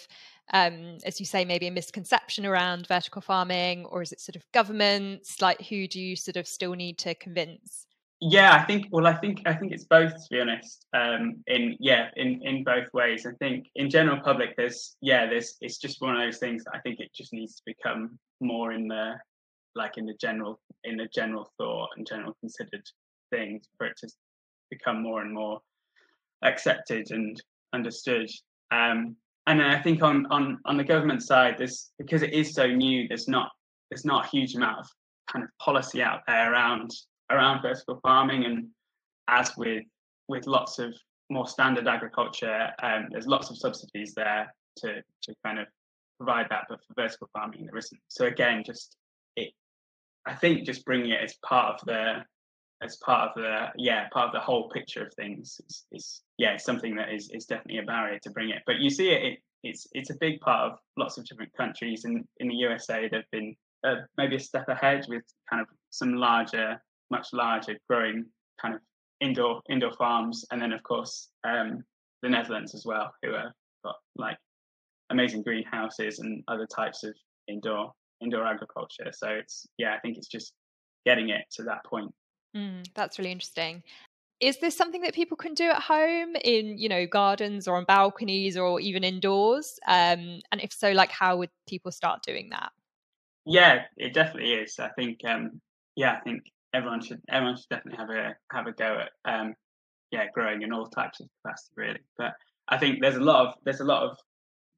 um, 0.53 0.99
as 1.05 1.21
you 1.21 1.27
say, 1.27 1.45
maybe 1.45 1.67
a 1.67 1.71
misconception 1.71 2.47
around 2.47 2.87
vertical 2.87 3.21
farming, 3.21 3.85
or 3.87 4.03
is 4.03 4.13
it 4.13 4.21
sort 4.21 4.37
of 4.37 4.45
governments? 4.53 5.43
Like, 5.43 5.61
who 5.63 5.87
do 5.87 6.01
you 6.01 6.17
sort 6.17 6.37
of 6.37 6.47
still 6.47 6.73
need 6.73 6.99
to 6.99 7.15
convince? 7.15 7.87
Yeah, 8.27 8.55
I 8.55 8.65
think. 8.65 8.87
Well, 8.91 9.07
I 9.07 9.13
think 9.13 9.43
I 9.45 9.53
think 9.53 9.71
it's 9.73 9.85
both. 9.85 10.15
To 10.15 10.27
be 10.31 10.41
honest, 10.41 10.87
um, 10.95 11.43
in 11.47 11.77
yeah, 11.79 12.09
in 12.17 12.41
in 12.43 12.65
both 12.65 12.91
ways. 12.95 13.27
I 13.27 13.33
think 13.33 13.67
in 13.75 13.91
general 13.91 14.19
public, 14.19 14.57
there's 14.57 14.97
yeah, 15.03 15.27
there's 15.27 15.59
it's 15.61 15.77
just 15.77 16.01
one 16.01 16.17
of 16.17 16.23
those 16.23 16.39
things. 16.39 16.65
that 16.65 16.75
I 16.75 16.79
think 16.79 17.01
it 17.01 17.11
just 17.15 17.35
needs 17.35 17.57
to 17.57 17.63
become 17.67 18.19
more 18.41 18.73
in 18.73 18.89
the 18.89 19.17
like 19.75 19.99
in 19.99 20.07
the 20.07 20.15
general 20.19 20.59
in 20.85 20.97
the 20.97 21.07
general 21.15 21.53
thought 21.59 21.91
and 21.99 22.07
general 22.07 22.35
considered 22.41 22.83
things 23.31 23.69
for 23.77 23.89
it 23.89 23.97
to 23.99 24.09
become 24.71 25.03
more 25.03 25.21
and 25.21 25.35
more 25.35 25.61
accepted 26.43 27.11
and 27.11 27.43
understood. 27.75 28.31
Um, 28.71 29.17
and 29.47 29.61
then 29.61 29.67
I 29.67 29.83
think 29.83 30.03
on 30.03 30.25
on 30.31 30.61
on 30.65 30.79
the 30.79 30.85
government 30.85 31.23
side, 31.23 31.57
there's 31.59 31.91
because 31.99 32.23
it 32.23 32.33
is 32.33 32.55
so 32.55 32.67
new. 32.69 33.07
There's 33.07 33.29
not 33.29 33.51
there's 33.91 34.07
not 34.07 34.25
a 34.25 34.29
huge 34.31 34.55
amount 34.55 34.79
of 34.79 34.87
kind 35.31 35.45
of 35.45 35.51
policy 35.61 36.03
out 36.03 36.21
there 36.27 36.51
around 36.51 36.91
around 37.35 37.63
vertical 37.63 37.99
farming 38.03 38.45
and 38.45 38.69
as 39.29 39.57
with 39.57 39.85
with 40.29 40.47
lots 40.47 40.79
of 40.79 40.95
more 41.31 41.47
standard 41.47 41.87
agriculture 41.87 42.69
um, 42.83 43.09
there's 43.11 43.27
lots 43.27 43.51
of 43.51 43.57
subsidies 43.57 44.15
there 44.15 44.53
to 44.77 45.03
to 45.23 45.35
kind 45.45 45.59
of 45.59 45.67
provide 46.19 46.47
that 46.51 46.65
but 46.69 46.79
for 46.87 46.95
vertical 47.03 47.29
farming 47.33 47.67
there 47.67 47.77
isn't. 47.77 48.01
So 48.09 48.27
again 48.27 48.63
just 48.65 48.97
it 49.37 49.53
i 50.27 50.35
think 50.35 50.65
just 50.65 50.85
bringing 50.85 51.11
it 51.11 51.21
as 51.23 51.35
part 51.43 51.81
of 51.81 51.87
the 51.87 52.25
as 52.83 52.97
part 52.97 53.31
of 53.31 53.43
the 53.43 53.67
yeah 53.77 54.09
part 54.13 54.27
of 54.27 54.33
the 54.33 54.41
whole 54.41 54.69
picture 54.69 55.07
of 55.07 55.15
things 55.15 55.61
is, 55.67 55.87
is 55.93 56.23
yeah 56.39 56.57
something 56.57 56.95
that 56.97 57.13
is 57.13 57.31
is 57.31 57.47
definitely 57.47 57.79
a 57.79 57.85
barrier 57.85 58.19
to 58.23 58.31
bring 58.31 58.51
it. 58.51 58.63
But 58.67 58.81
you 58.81 58.91
see 58.91 59.11
it, 59.11 59.23
it 59.23 59.39
it's 59.63 59.87
it's 59.93 60.11
a 60.11 60.17
big 60.21 60.41
part 60.41 60.73
of 60.73 60.79
lots 60.97 61.17
of 61.17 61.25
different 61.25 61.53
countries 61.55 62.05
in 62.05 62.25
in 62.39 62.49
the 62.49 62.55
usa 62.55 63.09
they've 63.09 63.31
been 63.33 63.57
uh, 63.87 63.97
maybe 64.17 64.37
a 64.37 64.41
step 64.41 64.69
ahead 64.69 65.05
with 65.09 65.23
kind 65.49 65.63
of 65.63 65.69
some 65.91 66.15
larger 66.15 66.81
much 67.11 67.29
larger 67.33 67.77
growing 67.89 68.27
kind 68.61 68.75
of 68.75 68.81
indoor 69.21 69.61
indoor 69.69 69.93
farms. 69.93 70.45
And 70.51 70.61
then 70.61 70.73
of 70.73 70.83
course 70.83 71.29
um, 71.45 71.83
the 72.23 72.29
netherlands 72.29 72.75
as 72.75 72.85
well 72.85 73.13
who 73.23 73.33
have 73.33 73.53
got 73.85 73.97
like 74.17 74.39
amazing 75.11 75.43
greenhouses 75.43 76.19
and 76.19 76.43
other 76.49 76.67
types 76.67 77.05
of 77.05 77.15
indoor 77.49 77.93
indoor 78.21 78.47
agriculture. 78.47 79.11
So 79.13 79.29
it's 79.29 79.67
yeah 79.79 79.95
i 79.95 79.99
think 80.01 80.17
it's 80.17 80.29
just 80.29 80.53
getting 81.05 81.29
it 81.29 81.45
to 81.53 81.63
that 81.65 81.85
point. 81.85 82.13
Mm, 82.57 82.87
that's 82.95 83.19
really 83.19 83.33
interesting. 83.33 83.83
Is 84.41 84.59
this 84.59 84.77
something 84.77 85.03
that 85.03 85.15
people 85.15 85.37
can 85.37 85.55
do 85.55 85.71
at 85.71 85.83
home 85.83 86.35
in 86.45 86.79
you 86.79 86.89
know 86.89 87.07
gardens 87.07 87.69
or 87.69 87.77
on 87.77 87.85
balconies 87.85 88.57
or 88.57 88.81
even 88.81 89.05
indoors? 89.05 89.79
Um, 89.87 90.41
and 90.51 90.63
if 90.63 90.73
so 90.73 90.93
like 90.93 91.11
how 91.11 91.37
would 91.37 91.51
people 91.69 91.93
start 91.93 92.23
doing 92.23 92.51
that? 92.51 92.73
Yeah 93.47 93.83
it 93.97 94.15
definitely 94.15 94.55
is. 94.55 94.79
I 94.79 94.89
think 94.89 95.21
um, 95.27 95.61
yeah 95.97 96.17
i 96.17 96.21
think 96.21 96.43
everyone 96.75 97.03
should 97.03 97.21
everyone 97.31 97.57
should 97.57 97.69
definitely 97.71 97.99
have 97.99 98.11
a 98.11 98.37
have 98.53 98.67
a 98.67 98.73
go 98.73 98.99
at 99.01 99.33
um, 99.33 99.55
yeah 100.11 100.27
growing 100.35 100.63
in 100.63 100.73
all 100.73 100.87
types 100.87 101.21
of 101.21 101.29
capacity 101.43 101.73
really. 101.77 102.01
But 102.19 102.33
I 102.69 102.79
think 102.79 103.01
there's 103.01 103.17
a 103.17 103.21
lot 103.21 103.47
of 103.47 103.55
there's 103.65 103.81
a 103.81 103.85
lot 103.85 104.03
of 104.03 104.17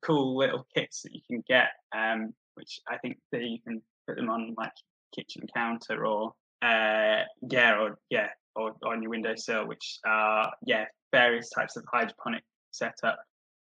cool 0.05 0.37
little 0.37 0.67
kits 0.75 1.03
that 1.03 1.15
you 1.15 1.21
can 1.29 1.43
get, 1.49 1.69
um, 1.97 2.33
which 2.55 2.81
I 2.89 2.99
think 2.99 3.19
that 3.33 3.43
you 3.43 3.59
can 3.67 3.83
put 4.07 4.17
them 4.17 4.31
on 4.31 4.55
like 4.57 4.73
kitchen 5.15 5.47
counter 5.55 6.07
or 6.07 6.33
uh, 6.63 7.23
yeah 7.51 7.79
or 7.81 7.99
yeah 8.11 8.29
or, 8.55 8.75
or 8.83 8.93
on 8.93 9.03
your 9.03 9.11
windowsill, 9.11 9.67
which 9.67 9.99
are 10.07 10.53
yeah 10.67 10.85
various 11.13 11.51
types 11.51 11.77
of 11.77 11.85
hydroponic 11.93 12.43
setup, 12.73 13.19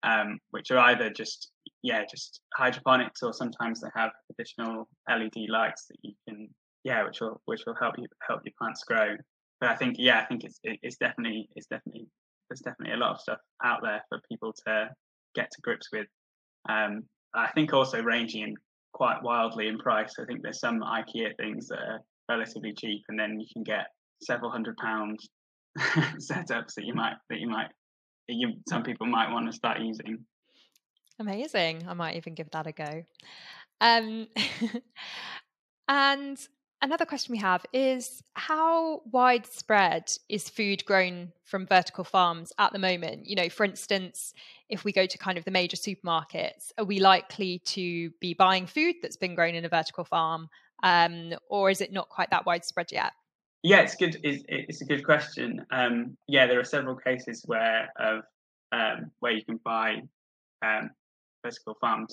um, 0.03 0.39
which 0.51 0.71
are 0.71 0.79
either 0.79 1.11
just 1.11 1.51
yeah 1.83 2.03
just 2.11 2.41
hydroponics 2.55 3.23
or 3.23 3.33
sometimes 3.33 3.81
they 3.81 3.89
have 3.95 4.11
additional 4.33 4.89
LED 5.09 5.49
lights 5.49 5.87
that 5.87 5.97
you 6.03 6.13
can 6.29 6.49
yeah, 6.89 7.05
which 7.05 7.21
will 7.21 7.41
which 7.45 7.61
will 7.67 7.75
help 7.75 7.99
you 7.99 8.07
help 8.27 8.41
your 8.45 8.55
plants 8.59 8.83
grow. 8.85 9.15
But 9.61 9.71
I 9.71 9.77
think 9.77 9.97
yeah, 9.99 10.21
I 10.21 10.25
think 10.25 10.43
it's 10.45 10.59
it's 10.65 10.97
definitely 10.97 11.49
it's 11.55 11.67
definitely 11.67 12.07
there's 12.49 12.61
definitely 12.61 12.95
a 12.95 12.97
lot 12.97 13.11
of 13.11 13.21
stuff 13.21 13.39
out 13.63 13.81
there 13.83 14.03
for 14.09 14.21
people 14.31 14.55
to 14.67 14.89
get 15.35 15.51
to 15.51 15.61
grips 15.63 15.89
with. 15.93 16.07
Um, 16.69 17.03
I 17.35 17.49
think 17.55 17.75
also 17.75 18.03
ranging 18.03 18.43
in 18.43 18.55
quite 18.95 19.23
wildly 19.23 19.69
in 19.69 19.79
price. 19.79 20.15
I 20.19 20.25
think 20.25 20.43
there's 20.43 20.61
some 20.61 20.81
IKEA 20.81 21.37
things 21.37 21.69
that 21.69 21.79
are 21.79 22.01
relatively 22.31 22.73
cheap, 22.73 23.03
and 23.09 23.19
then 23.21 23.39
you 23.39 23.47
can 23.53 23.65
get 23.65 23.89
several 24.23 24.51
hundred 24.51 24.77
pound 24.79 25.19
setups 25.79 26.73
that 26.77 26.85
you 26.85 26.95
might 26.95 27.17
that 27.29 27.39
you 27.39 27.49
might 27.51 27.69
you 28.29 28.55
some 28.67 28.83
people 28.83 29.07
might 29.07 29.31
want 29.31 29.47
to 29.47 29.53
start 29.53 29.81
using. 29.81 30.25
Amazing! 31.21 31.85
I 31.87 31.93
might 31.93 32.17
even 32.17 32.33
give 32.33 32.51
that 32.53 32.67
a 32.67 32.73
go. 32.73 33.03
Um, 33.83 34.29
and 35.89 36.39
Another 36.81 37.05
question 37.05 37.33
we 37.33 37.39
have 37.39 37.67
is 37.73 38.23
how 38.35 39.03
widespread 39.11 40.13
is 40.29 40.49
food 40.49 40.85
grown 40.85 41.33
from 41.45 41.67
vertical 41.67 42.05
farms 42.05 42.53
at 42.57 42.73
the 42.73 42.79
moment? 42.79 43.27
You 43.27 43.35
know, 43.35 43.49
for 43.49 43.65
instance, 43.65 44.33
if 44.69 44.85
we 44.85 44.93
go 44.93 45.05
to 45.05 45.19
kind 45.19 45.37
of 45.39 45.45
the 45.45 45.51
major 45.51 45.77
supermarkets, 45.77 46.71
are 46.79 46.85
we 46.85 47.01
likely 47.01 47.59
to 47.67 48.11
be 48.21 48.33
buying 48.33 48.67
food 48.67 48.95
that's 49.03 49.17
been 49.17 49.35
grown 49.35 49.57
in 49.57 49.65
a 49.65 49.69
vertical 49.69 50.05
farm, 50.05 50.49
um, 50.85 51.35
or 51.49 51.69
is 51.69 51.81
it 51.81 51.93
not 51.93 52.11
quite 52.11 52.31
that 52.31 52.47
widespread 52.47 52.93
yet? 52.93 53.13
Yeah, 53.65 53.81
it's 53.81 53.97
good. 53.97 54.17
It's, 54.23 54.45
it's 54.47 54.81
a 54.81 54.85
good 54.85 55.05
question. 55.05 55.67
Um, 55.73 56.17
yeah, 56.29 56.47
there 56.47 56.61
are 56.61 56.65
several 56.65 56.95
cases 56.95 57.43
where 57.47 57.93
of 57.99 58.23
um, 58.71 59.11
where 59.19 59.33
you 59.33 59.45
can 59.45 59.59
buy 59.65 60.03
um, 60.65 60.91
vertical 61.45 61.77
farmed 61.81 62.11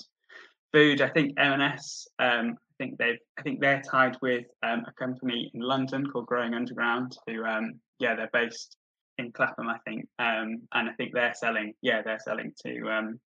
food. 0.72 1.00
I 1.00 1.08
think 1.08 1.34
M&S 1.38 2.08
think 2.78 2.98
they've 2.98 3.18
I 3.38 3.42
think 3.42 3.60
they're 3.60 3.82
tied 3.82 4.16
with 4.22 4.44
um, 4.62 4.84
a 4.86 4.92
company 4.92 5.50
in 5.54 5.60
London 5.60 6.06
called 6.06 6.26
Growing 6.26 6.54
Underground, 6.54 7.16
who 7.26 7.44
um, 7.44 7.80
yeah 7.98 8.14
they're 8.14 8.30
based 8.32 8.76
in 9.18 9.32
Clapham, 9.32 9.68
I 9.68 9.78
think, 9.86 10.06
um, 10.18 10.62
and 10.72 10.88
I 10.88 10.92
think 10.96 11.12
they're 11.12 11.34
selling. 11.34 11.72
Yeah, 11.82 12.02
they're 12.02 12.18
selling 12.18 12.52
to 12.66 12.90
um, 12.90 13.20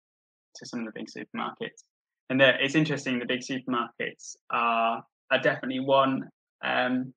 to 0.55 0.65
some 0.65 0.81
of 0.81 0.85
the 0.85 0.91
big 0.95 1.07
supermarkets. 1.07 1.83
And 2.29 2.41
it's 2.41 2.75
interesting. 2.75 3.19
The 3.19 3.25
big 3.25 3.41
supermarkets 3.41 4.35
are 4.51 5.03
are 5.31 5.41
definitely 5.41 5.79
one 5.79 6.29
um, 6.63 7.13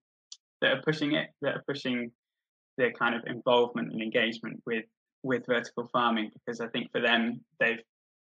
that 0.61 0.73
are 0.73 0.83
pushing 0.83 1.13
it. 1.13 1.29
That 1.43 1.57
are 1.57 1.65
pushing 1.67 2.11
their 2.79 2.93
kind 2.93 3.15
of 3.15 3.23
involvement 3.27 3.93
and 3.93 4.03
engagement 4.03 4.63
with 4.67 4.85
with 5.23 5.47
vertical 5.47 5.89
farming 5.93 6.31
because 6.35 6.61
I 6.61 6.69
think 6.69 6.91
for 6.91 7.01
them 7.01 7.41
they've 7.61 7.83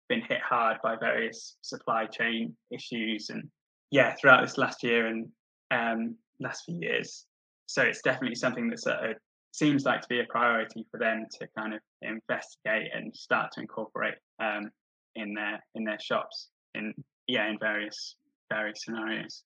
been 0.09 0.23
hit 0.23 0.41
hard 0.41 0.79
by 0.83 0.97
various 0.97 1.57
supply 1.61 2.07
chain 2.07 2.57
issues 2.73 3.31
and 3.31 3.49
yeah 3.91 4.15
throughout 4.21 4.43
this 4.43 4.59
last 4.59 4.83
year 4.83 5.07
and 5.07 5.29
um, 5.71 6.17
last 6.41 6.65
few 6.65 6.79
years. 6.81 7.27
So 7.67 7.83
it's 7.83 8.03
definitely 8.03 8.35
something 8.35 8.69
that's 8.69 8.87
a, 8.87 9.15
seems 9.53 9.85
like 9.85 10.01
to 10.03 10.09
be 10.09 10.21
a 10.21 10.25
priority 10.29 10.87
for 10.91 10.99
them 10.99 11.27
to 11.39 11.47
kind 11.57 11.75
of 11.75 11.81
investigate 12.03 12.91
and 12.95 13.15
start 13.15 13.53
to 13.53 13.61
incorporate 13.61 14.15
um, 14.41 14.71
in 15.17 15.35
their 15.35 15.63
in 15.75 15.85
their 15.85 15.99
shops 16.01 16.49
in 16.75 16.95
yeah 17.27 17.49
in 17.49 17.59
various 17.59 18.17
various 18.53 18.85
scenarios. 18.85 19.45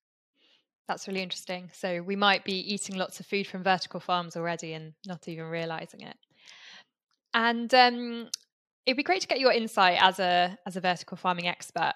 That's 0.89 1.09
really 1.09 1.23
interesting. 1.23 1.71
So 1.73 2.03
we 2.03 2.17
might 2.17 2.45
be 2.45 2.57
eating 2.75 2.97
lots 2.97 3.19
of 3.19 3.27
food 3.27 3.47
from 3.47 3.63
vertical 3.63 4.01
farms 4.01 4.37
already 4.37 4.75
and 4.75 4.93
not 5.07 5.29
even 5.29 5.47
realizing 5.47 6.03
it. 6.03 6.17
And 7.33 7.73
um, 7.73 8.29
it'd 8.85 8.99
be 8.99 9.03
great 9.03 9.23
to 9.23 9.27
get 9.27 9.41
your 9.41 9.53
insight 9.53 9.99
as 10.01 10.19
a 10.19 10.59
as 10.67 10.77
a 10.77 10.81
vertical 10.81 11.17
farming 11.17 11.49
expert 11.49 11.95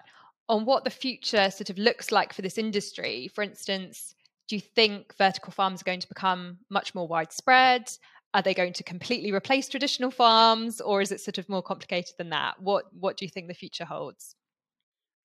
on 0.49 0.65
what 0.65 0.85
the 0.85 0.91
future 0.91 1.51
sort 1.51 1.71
of 1.71 1.79
looks 1.79 2.11
like 2.11 2.33
for 2.33 2.43
this 2.43 2.59
industry. 2.59 3.29
For 3.35 3.43
instance, 3.43 4.15
do 4.49 4.57
you 4.57 4.61
think 4.61 5.15
vertical 5.17 5.53
farms 5.53 5.83
are 5.83 5.85
going 5.85 6.01
to 6.01 6.09
become 6.09 6.59
much 6.71 6.95
more 6.95 7.07
widespread? 7.07 7.91
Are 8.35 8.43
they 8.43 8.55
going 8.55 8.73
to 8.75 8.83
completely 8.83 9.33
replace 9.33 9.69
traditional 9.69 10.11
farms, 10.11 10.81
or 10.81 11.01
is 11.01 11.13
it 11.13 11.21
sort 11.21 11.39
of 11.39 11.49
more 11.49 11.63
complicated 11.63 12.15
than 12.19 12.31
that? 12.31 12.61
What 12.61 12.85
What 12.93 13.17
do 13.17 13.25
you 13.25 13.31
think 13.31 13.49
the 13.49 13.55
future 13.55 13.85
holds? 13.85 14.35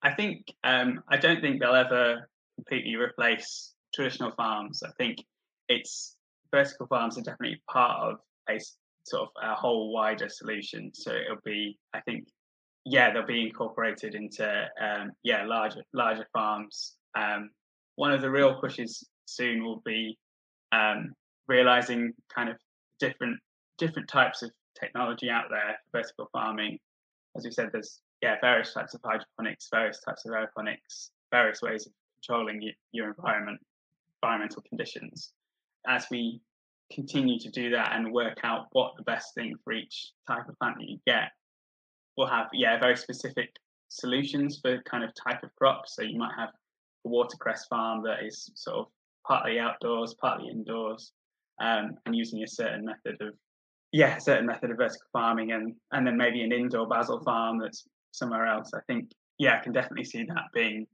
I 0.02 0.14
think 0.14 0.54
um, 0.64 1.02
I 1.10 1.18
don't 1.18 1.42
think 1.42 1.60
they'll 1.60 1.76
ever 1.76 2.30
completely 2.56 2.96
replace 2.96 3.74
traditional 3.94 4.32
farms. 4.32 4.84
I 4.84 4.92
think 4.98 5.24
it's 5.70 6.16
vertical 6.52 6.88
farms 6.88 7.18
are 7.18 7.22
definitely 7.22 7.62
part 7.70 8.00
of 8.00 8.20
a 8.50 8.60
sort 9.06 9.24
of 9.24 9.30
a 9.42 9.56
whole 9.56 9.94
wider 9.94 10.30
solution. 10.30 10.92
So 10.94 11.12
it'll 11.12 11.42
be, 11.44 11.78
I 11.94 12.02
think, 12.02 12.28
yeah, 12.86 13.14
they'll 13.14 13.26
be 13.26 13.48
incorporated 13.48 14.16
into 14.16 14.46
um, 14.82 15.12
yeah 15.24 15.46
larger 15.46 15.84
larger 15.94 16.28
farms. 16.34 16.96
Um, 17.16 17.50
one 17.96 18.12
of 18.12 18.22
the 18.22 18.30
real 18.30 18.56
pushes 18.56 19.08
soon 19.26 19.64
will 19.64 19.82
be 19.86 20.18
um, 20.72 21.14
realizing 21.48 22.14
kind 22.34 22.50
of 22.50 22.58
different 23.00 23.40
different 23.78 24.08
types 24.08 24.42
of 24.42 24.52
technology 24.80 25.30
out 25.30 25.46
there 25.50 25.78
for 25.92 26.00
vertical 26.00 26.30
farming. 26.32 26.78
As 27.36 27.46
we 27.46 27.52
said, 27.52 27.70
there's 27.72 28.02
yeah 28.22 28.36
various 28.42 28.74
types 28.74 28.94
of 28.94 29.02
hydroponics, 29.04 29.70
various 29.72 30.02
types 30.02 30.26
of 30.26 30.32
aeroponics, 30.32 31.10
various 31.32 31.62
ways 31.62 31.86
of 31.86 31.94
controlling 32.22 32.62
your, 32.62 32.74
your 32.92 33.08
environment, 33.10 33.60
environmental 34.22 34.62
conditions. 34.68 35.32
As 35.88 36.06
we 36.12 36.42
continue 36.92 37.40
to 37.40 37.50
do 37.50 37.70
that 37.72 37.94
and 37.94 38.14
work 38.14 38.40
out 38.44 38.68
what 38.72 38.94
the 38.98 39.04
best 39.04 39.34
thing 39.34 39.56
for 39.64 39.74
each 39.74 40.12
type 40.28 40.48
of 40.48 40.58
plant 40.60 40.78
that 40.80 40.88
you 40.90 41.00
get, 41.08 41.32
we'll 42.18 42.28
have 42.28 42.48
yeah 42.54 42.80
very 42.80 42.98
specific 42.98 43.50
solutions 43.90 44.60
for 44.62 44.82
kind 44.84 45.04
of 45.04 45.12
type 45.16 45.44
of 45.44 45.54
crops. 45.56 45.96
So 45.96 46.02
you 46.02 46.18
might 46.18 46.34
have 46.38 46.50
a 47.06 47.10
watercress 47.10 47.66
farm 47.68 48.04
that 48.04 48.24
is 48.26 48.52
sort 48.56 48.78
of 48.78 48.86
partly 49.26 49.60
outdoors, 49.60 50.16
partly 50.20 50.50
indoors, 50.50 51.12
um, 51.62 51.98
and 52.06 52.16
using 52.16 52.44
a 52.44 52.48
certain 52.48 52.86
method 52.86 53.22
of 53.22 53.34
yeah, 53.92 54.18
a 54.18 54.22
certain 54.22 54.48
method 54.48 54.72
of 54.72 54.78
vertical 54.78 55.08
farming, 55.14 55.52
and 55.52 55.76
and 55.92 56.06
then 56.06 56.18
maybe 56.18 56.42
an 56.42 56.52
indoor 56.52 56.88
basil 56.88 57.22
farm 57.24 57.60
that's 57.60 57.88
somewhere 58.12 58.48
else. 58.48 58.72
I 58.74 58.80
think 58.88 59.12
yeah, 59.38 59.58
I 59.58 59.64
can 59.64 59.72
definitely 59.72 60.06
see 60.06 60.24
that 60.24 60.46
being 60.54 60.88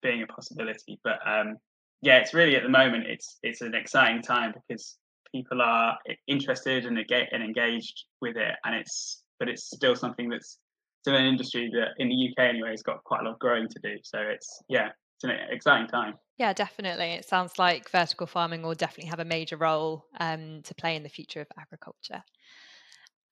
being 0.00 0.22
a 0.22 0.26
possibility. 0.26 1.00
But 1.02 1.18
um, 1.26 1.56
yeah, 2.02 2.18
it's 2.18 2.32
really 2.32 2.56
at 2.56 2.62
the 2.62 2.68
moment 2.68 3.06
it's 3.08 3.38
it's 3.42 3.62
an 3.62 3.74
exciting 3.74 4.22
time 4.22 4.54
because 4.54 4.96
people 5.32 5.60
are 5.60 5.98
interested 6.28 6.86
and 6.86 6.98
engaged 6.98 8.04
with 8.20 8.36
it, 8.36 8.54
and 8.64 8.76
it's 8.76 9.23
but 9.38 9.48
it's 9.48 9.70
still 9.70 9.96
something 9.96 10.28
that's 10.28 10.58
still 11.02 11.16
an 11.16 11.24
industry 11.24 11.70
that 11.72 11.88
in 11.98 12.08
the 12.08 12.28
UK 12.28 12.48
anyway 12.48 12.70
has 12.70 12.82
got 12.82 13.04
quite 13.04 13.20
a 13.20 13.24
lot 13.24 13.32
of 13.32 13.38
growing 13.38 13.68
to 13.68 13.78
do. 13.82 13.96
So 14.02 14.18
it's 14.18 14.62
yeah, 14.68 14.88
it's 15.16 15.24
an 15.24 15.30
exciting 15.50 15.88
time. 15.88 16.14
Yeah, 16.38 16.52
definitely. 16.52 17.12
It 17.12 17.24
sounds 17.24 17.58
like 17.58 17.90
vertical 17.90 18.26
farming 18.26 18.62
will 18.62 18.74
definitely 18.74 19.10
have 19.10 19.20
a 19.20 19.24
major 19.24 19.56
role 19.56 20.06
um, 20.18 20.62
to 20.62 20.74
play 20.74 20.96
in 20.96 21.02
the 21.04 21.08
future 21.08 21.40
of 21.40 21.46
agriculture. 21.58 22.24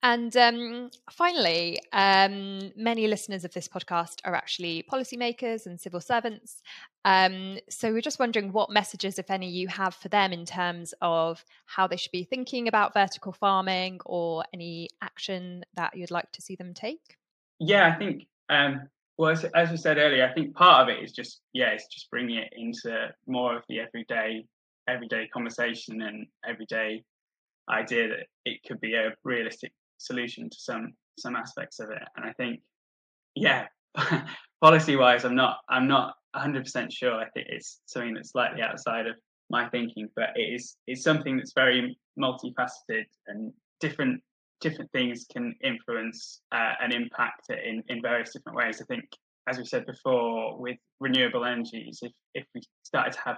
And 0.03 0.35
um, 0.35 0.91
finally, 1.09 1.79
um, 1.93 2.73
many 2.75 3.07
listeners 3.07 3.45
of 3.45 3.53
this 3.53 3.69
podcast 3.69 4.19
are 4.25 4.35
actually 4.35 4.83
policymakers 4.91 5.65
and 5.65 5.79
civil 5.79 6.01
servants. 6.01 6.61
Um, 7.05 7.57
so 7.69 7.93
we're 7.93 8.01
just 8.01 8.19
wondering 8.19 8.51
what 8.51 8.69
messages, 8.69 9.17
if 9.17 9.31
any, 9.31 9.49
you 9.49 9.69
have 9.69 9.95
for 9.95 10.09
them 10.09 10.33
in 10.33 10.45
terms 10.45 10.93
of 11.01 11.45
how 11.67 11.87
they 11.87 11.95
should 11.95 12.11
be 12.11 12.25
thinking 12.25 12.67
about 12.67 12.93
vertical 12.93 13.31
farming 13.31 14.01
or 14.05 14.43
any 14.53 14.89
action 15.01 15.63
that 15.75 15.95
you'd 15.95 16.11
like 16.11 16.29
to 16.33 16.41
see 16.41 16.57
them 16.57 16.73
take. 16.73 17.15
Yeah, 17.59 17.87
I 17.87 17.97
think 17.97 18.27
um, 18.49 18.89
well, 19.17 19.31
as, 19.31 19.45
as 19.45 19.69
I 19.69 19.75
said 19.75 19.97
earlier, 19.97 20.27
I 20.27 20.33
think 20.33 20.53
part 20.53 20.83
of 20.83 20.95
it 20.95 21.01
is 21.01 21.13
just 21.13 21.39
yeah, 21.53 21.69
it's 21.69 21.87
just 21.87 22.09
bringing 22.09 22.39
it 22.39 22.51
into 22.53 23.09
more 23.25 23.55
of 23.55 23.63
the 23.69 23.79
everyday 23.79 24.45
everyday 24.89 25.29
conversation 25.29 26.01
and 26.01 26.27
everyday 26.45 27.03
idea 27.69 28.09
that 28.09 28.27
it 28.43 28.59
could 28.67 28.81
be 28.81 28.95
a 28.95 29.13
realistic 29.23 29.71
solution 30.03 30.49
to 30.49 30.57
some 30.59 30.93
some 31.17 31.35
aspects 31.35 31.79
of 31.79 31.89
it. 31.91 32.01
And 32.15 32.25
I 32.25 32.33
think 32.33 32.61
yeah, 33.35 33.67
policy 34.61 34.95
wise, 34.95 35.25
I'm 35.25 35.35
not 35.35 35.57
I'm 35.69 35.87
not 35.87 36.15
100 36.31 36.63
percent 36.63 36.91
sure. 36.91 37.15
I 37.15 37.29
think 37.29 37.47
it's 37.49 37.79
something 37.85 38.13
that's 38.13 38.31
slightly 38.31 38.61
outside 38.61 39.07
of 39.07 39.15
my 39.49 39.67
thinking, 39.69 40.09
but 40.15 40.29
it 40.35 40.53
is 40.53 40.77
it's 40.87 41.03
something 41.03 41.37
that's 41.37 41.53
very 41.53 41.97
multifaceted 42.19 43.05
and 43.27 43.51
different 43.79 44.21
different 44.63 44.89
things 44.93 45.25
can 45.31 45.53
influence 45.61 46.41
uh, 46.53 46.73
and 46.81 46.93
impact 46.93 47.49
it 47.49 47.59
in, 47.65 47.83
in 47.89 48.01
various 48.01 48.31
different 48.31 48.57
ways. 48.57 48.81
I 48.81 48.85
think, 48.85 49.03
as 49.47 49.57
we 49.57 49.65
said 49.65 49.85
before, 49.85 50.57
with 50.57 50.77
renewable 51.01 51.43
energies, 51.43 51.99
if, 52.01 52.13
if 52.33 52.45
we 52.55 52.61
started 52.83 53.11
to 53.13 53.19
have 53.25 53.37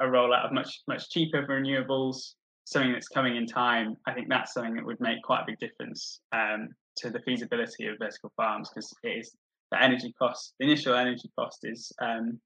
a 0.00 0.04
rollout 0.04 0.44
of 0.44 0.52
much, 0.52 0.82
much 0.86 1.08
cheaper 1.08 1.46
renewables, 1.48 2.34
something 2.66 2.92
that's 2.92 3.08
coming 3.08 3.36
in 3.36 3.46
time, 3.46 3.96
I 4.06 4.12
think 4.12 4.28
that's 4.28 4.52
something 4.52 4.74
that 4.74 4.84
would 4.84 5.00
make 5.00 5.22
quite 5.22 5.42
a 5.42 5.44
big 5.46 5.58
difference 5.60 6.20
um, 6.32 6.68
to 6.96 7.10
the 7.10 7.20
feasibility 7.20 7.86
of 7.86 7.96
vertical 7.98 8.32
farms 8.36 8.68
because 8.68 8.92
it 9.04 9.08
is 9.08 9.36
the 9.70 9.82
energy 9.82 10.12
cost, 10.18 10.54
the 10.58 10.66
initial 10.66 10.94
energy 10.94 11.30
cost 11.38 11.60
is, 11.62 11.92
um, 12.02 12.40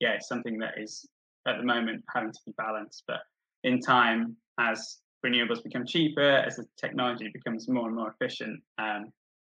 yeah, 0.00 0.10
it's 0.10 0.28
something 0.28 0.58
that 0.58 0.74
is 0.78 1.04
at 1.48 1.58
the 1.58 1.64
moment 1.64 2.04
having 2.14 2.32
to 2.32 2.38
be 2.46 2.52
balanced. 2.56 3.02
But 3.08 3.20
in 3.64 3.80
time, 3.80 4.36
as 4.58 4.98
renewables 5.24 5.64
become 5.64 5.84
cheaper, 5.84 6.20
as 6.20 6.56
the 6.56 6.66
technology 6.76 7.28
becomes 7.32 7.68
more 7.68 7.88
and 7.88 7.96
more 7.96 8.14
efficient, 8.20 8.62
um, 8.78 9.06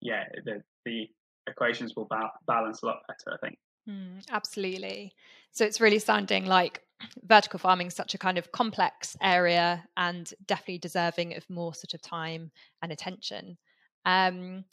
yeah, 0.00 0.24
the, 0.46 0.62
the 0.86 1.06
equations 1.46 1.94
will 1.96 2.06
ba- 2.06 2.32
balance 2.46 2.82
a 2.82 2.86
lot 2.86 3.00
better, 3.08 3.36
I 3.36 3.46
think. 3.46 3.58
Mm, 3.88 4.24
absolutely. 4.30 5.12
So 5.52 5.64
it's 5.66 5.82
really 5.82 5.98
sounding 5.98 6.46
like 6.46 6.82
vertical 7.24 7.58
farming 7.58 7.88
is 7.88 7.94
such 7.94 8.14
a 8.14 8.18
kind 8.18 8.38
of 8.38 8.50
complex 8.52 9.16
area 9.22 9.84
and 9.96 10.32
definitely 10.46 10.78
deserving 10.78 11.36
of 11.36 11.48
more 11.48 11.74
sort 11.74 11.94
of 11.94 12.02
time 12.02 12.50
and 12.82 12.92
attention. 12.92 13.56
Um, 14.04 14.64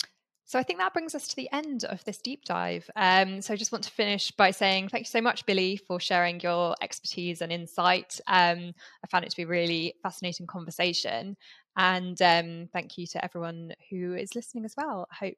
so 0.47 0.59
I 0.59 0.63
think 0.63 0.77
that 0.77 0.93
brings 0.93 1.15
us 1.15 1.27
to 1.27 1.35
the 1.35 1.49
end 1.51 1.85
of 1.85 2.03
this 2.05 2.19
deep 2.19 2.45
dive. 2.45 2.87
Um, 2.95 3.41
so 3.41 3.53
I 3.53 3.57
just 3.57 3.71
want 3.71 3.83
to 3.85 3.91
finish 3.91 4.29
by 4.31 4.51
saying 4.51 4.89
thank 4.89 5.05
you 5.07 5.09
so 5.09 5.21
much, 5.21 5.45
Billy, 5.47 5.75
for 5.75 5.99
sharing 5.99 6.39
your 6.39 6.75
expertise 6.81 7.41
and 7.41 7.51
insight. 7.51 8.19
Um, 8.27 8.73
I 9.03 9.07
found 9.09 9.25
it 9.25 9.31
to 9.31 9.37
be 9.37 9.43
a 9.43 9.47
really 9.47 9.95
fascinating 10.03 10.45
conversation. 10.45 11.35
And 11.77 12.21
um, 12.21 12.69
thank 12.73 12.97
you 12.97 13.07
to 13.07 13.25
everyone 13.25 13.73
who 13.89 14.13
is 14.13 14.35
listening 14.35 14.65
as 14.65 14.75
well. 14.77 15.07
I 15.11 15.25
hope 15.25 15.37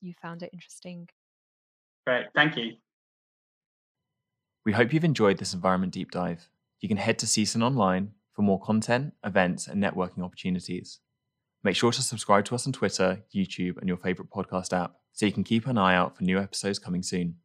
you 0.00 0.14
found 0.22 0.42
it 0.42 0.50
interesting. 0.54 1.06
Great. 2.06 2.26
Thank 2.34 2.56
you. 2.56 2.76
We 4.66 4.72
hope 4.72 4.92
you've 4.92 5.04
enjoyed 5.04 5.38
this 5.38 5.54
environment 5.54 5.92
deep 5.92 6.10
dive. 6.10 6.48
You 6.80 6.88
can 6.88 6.96
head 6.96 7.20
to 7.20 7.26
CSEN 7.26 7.62
online 7.62 8.10
for 8.34 8.42
more 8.42 8.60
content, 8.60 9.14
events, 9.24 9.68
and 9.68 9.80
networking 9.80 10.24
opportunities. 10.24 10.98
Make 11.62 11.76
sure 11.76 11.92
to 11.92 12.02
subscribe 12.02 12.46
to 12.46 12.56
us 12.56 12.66
on 12.66 12.72
Twitter, 12.72 13.22
YouTube, 13.32 13.78
and 13.78 13.86
your 13.86 13.96
favorite 13.96 14.28
podcast 14.28 14.76
app 14.76 14.96
so 15.12 15.24
you 15.24 15.30
can 15.30 15.44
keep 15.44 15.68
an 15.68 15.78
eye 15.78 15.94
out 15.94 16.16
for 16.16 16.24
new 16.24 16.40
episodes 16.40 16.80
coming 16.80 17.04
soon. 17.04 17.36